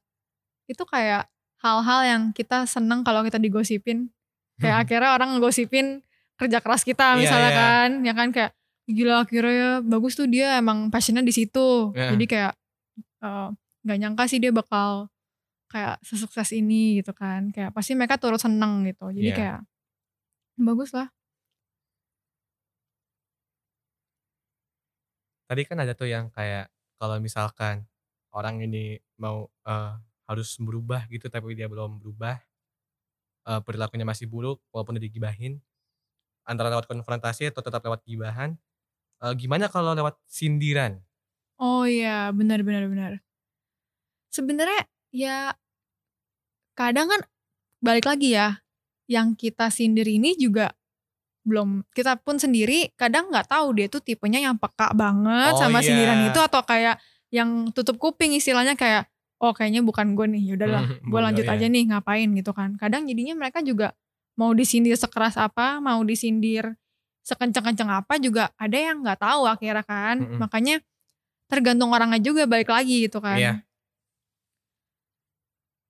[0.69, 1.27] itu kayak
[1.59, 4.15] hal-hal yang kita seneng kalau kita digosipin.
[4.63, 6.07] Kayak akhirnya orang ngegosipin
[6.39, 7.59] kerja keras kita Iya, misalnya iya.
[7.59, 8.29] kan ya kan?
[8.31, 8.53] Kayak
[8.89, 12.17] gila akhirnya ya bagus tuh dia emang passionnya di situ Iya.
[12.17, 12.53] jadi kayak
[13.23, 13.49] eh,
[13.85, 15.13] nggak nyangka sih dia bakal
[15.69, 19.37] kayak sesukses ini gitu kan kayak pasti mereka turut seneng gitu jadi Iya.
[19.37, 19.61] kayak
[20.59, 21.09] bagus lah
[25.49, 26.69] tadi kan ada tuh yang kayak
[27.01, 27.85] kalau misalkan
[28.33, 29.93] orang ini mau eh,
[30.29, 32.37] harus berubah gitu tapi dia belum berubah
[33.49, 35.61] eh, perilakunya masih buruk walaupun udah digibahin
[36.45, 38.57] antara lewat konfrontasi atau tetap lewat gibahan
[39.19, 41.03] Eh, gimana kalau lewat sindiran
[41.59, 43.13] Oh iya, benar benar benar.
[44.31, 45.51] Sebenarnya ya
[46.79, 47.21] kadang kan
[47.83, 48.63] balik lagi ya,
[49.11, 50.71] yang kita sindir ini juga
[51.43, 55.81] belum kita pun sendiri kadang nggak tahu dia tuh tipenya yang peka banget Oh, sama
[55.81, 55.87] iya.
[55.89, 57.01] sindiran itu atau kayak
[57.33, 59.09] yang tutup kuping istilahnya kayak
[59.41, 61.57] oh kayaknya bukan gue nih yaudahlah Hmm, gue lanjut ya.
[61.57, 63.97] aja nih ngapain gitu kan kadang jadinya mereka juga
[64.37, 66.77] mau disindir sekeras apa mau disindir
[67.29, 70.17] sekenceng-kenceng apa juga ada yang nggak tahu akhirnya kan.
[70.25, 70.41] Mm-mm.
[70.41, 70.81] makanya
[71.49, 73.37] tergantung orangnya juga balik lagi gitu kan.
[73.37, 73.55] Iya.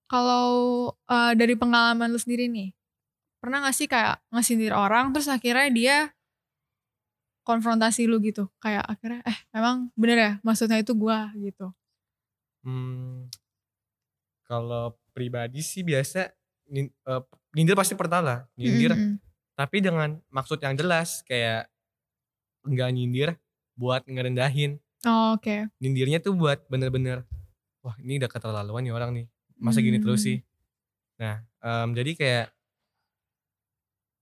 [0.08, 0.48] kalau
[1.04, 2.72] eh, dari pengalaman lu sendiri nih
[3.38, 5.96] pernah gak sih kayak ngesindir orang terus akhirnya dia
[7.44, 8.48] konfrontasi lu gitu?
[8.60, 10.32] Kayak akhirnya eh emang bener ya?
[10.44, 11.72] Maksudnya itu gua gitu.
[12.64, 13.28] Hmm,
[14.44, 16.28] kalau pribadi sih biasa
[16.68, 17.22] nin- eh,
[17.56, 18.38] nyindir pasti pernah lah.
[18.56, 18.92] Nyindir.
[18.96, 19.27] Mm-mm.
[19.58, 21.66] Tapi dengan maksud yang jelas kayak
[22.62, 23.30] nggak nyindir
[23.74, 27.22] buat ngerendahin Oh, oke nyindirnya tuh buat bener-bener
[27.82, 29.26] wah ini udah keterlaluan nih orang nih
[29.58, 30.26] masa gini terus Hmm.
[30.26, 30.38] sih
[31.18, 32.46] nah em, jadi kayak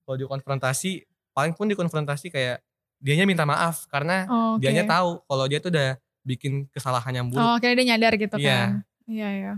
[0.03, 2.63] kalau dikonfrontasi paling pun dikonfrontasi kayak
[2.97, 7.27] dianya minta maaf karena Oh, oke dianya tahu kalau dia tuh udah bikin kesalahan yang
[7.29, 8.49] buruk Oh, akhirnya dia nyadar gitu Iya.
[8.49, 8.69] kan.
[9.05, 9.53] Iya, iya.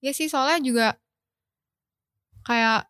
[0.00, 0.86] Iya sih soalnya juga
[2.42, 2.89] kayak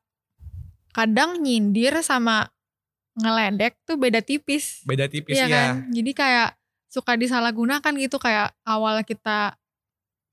[0.90, 2.50] kadang nyindir sama
[3.18, 4.82] ngeledek tuh beda tipis.
[4.86, 5.72] beda tipis Iya ya kan?
[5.90, 6.48] Jadi kayak
[6.90, 9.54] suka disalahgunakan gitu kayak awal kita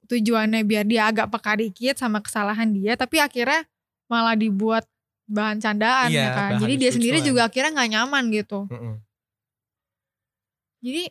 [0.08, 3.68] tujuannya biar dia agak peka dikit sama kesalahan dia tapi akhirnya
[4.08, 4.88] malah dibuat
[5.28, 6.52] bahan candaan Iya, ya kan.
[6.64, 8.66] Jadi dia sendiri juga akhirnya nggak nyaman gitu.
[8.72, 8.96] Mm-mm.
[10.80, 11.04] Jadi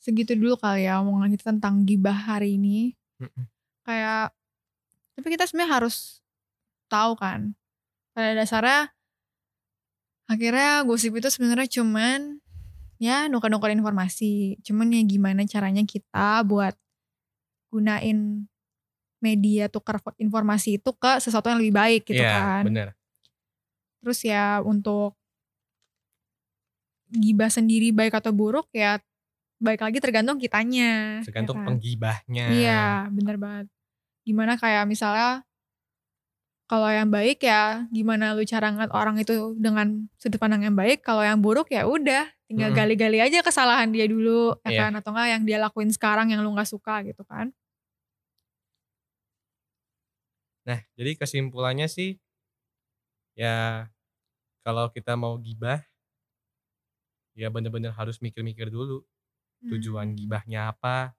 [0.00, 2.92] segitu dulu kali ya omongan kita tentang gibah hari ini.
[3.16, 3.48] Mm-mm.
[3.88, 4.36] Kayak
[5.16, 6.20] tapi kita sebenarnya harus
[6.92, 7.56] tahu kan.
[8.20, 8.92] Pada dasarnya
[10.28, 12.36] akhirnya gosip itu sebenarnya cuman
[13.00, 14.60] ya nuker-nuker informasi.
[14.60, 16.76] Cuman ya gimana caranya kita buat
[17.72, 18.44] gunain
[19.24, 22.62] media tukar fo- informasi itu ke sesuatu yang lebih baik gitu Iya, kan.
[22.68, 22.88] bener
[24.04, 25.16] Terus ya untuk
[27.08, 29.00] gibah sendiri baik atau buruk ya
[29.60, 31.20] baik lagi tergantung kitanya.
[31.20, 31.66] ya tergantung kan?
[31.72, 33.66] penggibahnya Iya, bener banget.
[34.24, 35.40] Gimana kayak misalnya
[36.70, 41.02] kalau yang baik ya gimana lu cara ngeliat orang itu dengan sudut pandang yang baik.
[41.02, 42.78] Kalau yang buruk ya udah tinggal Mm-mm.
[42.78, 44.80] gali-gali aja kesalahan dia dulu, ya Iya.
[44.86, 44.90] kan?
[45.02, 47.50] Atau enggak yang dia lakuin sekarang yang lu nggak suka gitu kan?
[50.68, 52.20] Nah, jadi kesimpulannya sih
[53.34, 53.88] ya
[54.62, 55.80] kalau kita mau gibah
[57.34, 59.02] ya bener-bener harus mikir-mikir dulu
[59.66, 60.16] tujuan Hmm.
[60.16, 61.12] gibahnya apa,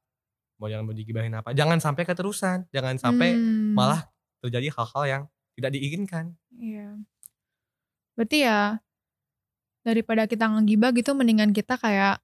[0.57, 1.53] mau yang mau digibahin apa.
[1.53, 4.09] Jangan sampai keterusan, jangan sampai Hmm, malah
[4.41, 5.23] terjadi hal-hal yang
[5.57, 6.35] tidak diinginkan.
[6.55, 6.99] Iya.
[8.15, 8.79] Berarti ya
[9.81, 12.21] daripada kita ngegibah gitu mendingan kita kayak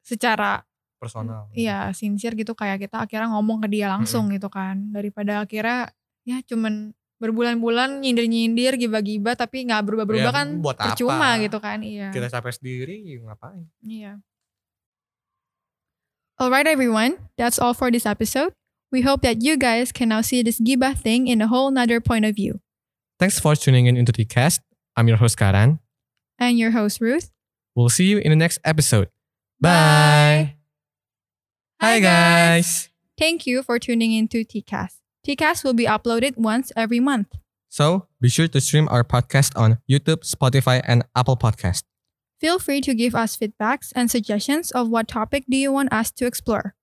[0.00, 0.64] secara
[1.00, 1.48] Personal.
[1.56, 4.92] Iya, sincere gitu kayak kita akhirnya ngomong ke dia langsung gitu kan.
[4.92, 5.88] Daripada akhirnya
[6.28, 11.40] ya cuman berbulan-bulan nyindir-nyindir, gibah-gibah tapi nggak berubah-berubah Ya, kan buat percuma apa?
[11.40, 11.80] gitu kan.
[11.80, 12.12] Iya.
[12.12, 13.64] Kita capek sendiri ngapain?
[13.80, 14.20] Iya.
[16.36, 18.52] Alright everyone, that's all for this episode.
[18.92, 22.00] We hope that you guys can now see this Giba thing in a whole nother
[22.00, 22.60] point of view.
[23.20, 24.62] Thanks for tuning in into the cast.
[24.96, 25.78] I'm your host Karan.
[26.38, 27.30] And your host Ruth.
[27.76, 29.08] We'll see you in the next episode.
[29.60, 30.56] Bye.
[31.80, 32.88] Hi guys.
[33.16, 34.98] Thank you for tuning in to TCAS.
[35.26, 37.28] TCAS will be uploaded once every month.
[37.68, 41.84] So be sure to stream our podcast on YouTube, Spotify, and Apple Podcast.
[42.40, 46.10] Feel free to give us feedbacks and suggestions of what topic do you want us
[46.12, 46.74] to explore.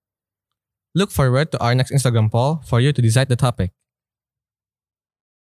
[0.98, 3.70] Look forward to our next Instagram poll for you to decide the topic.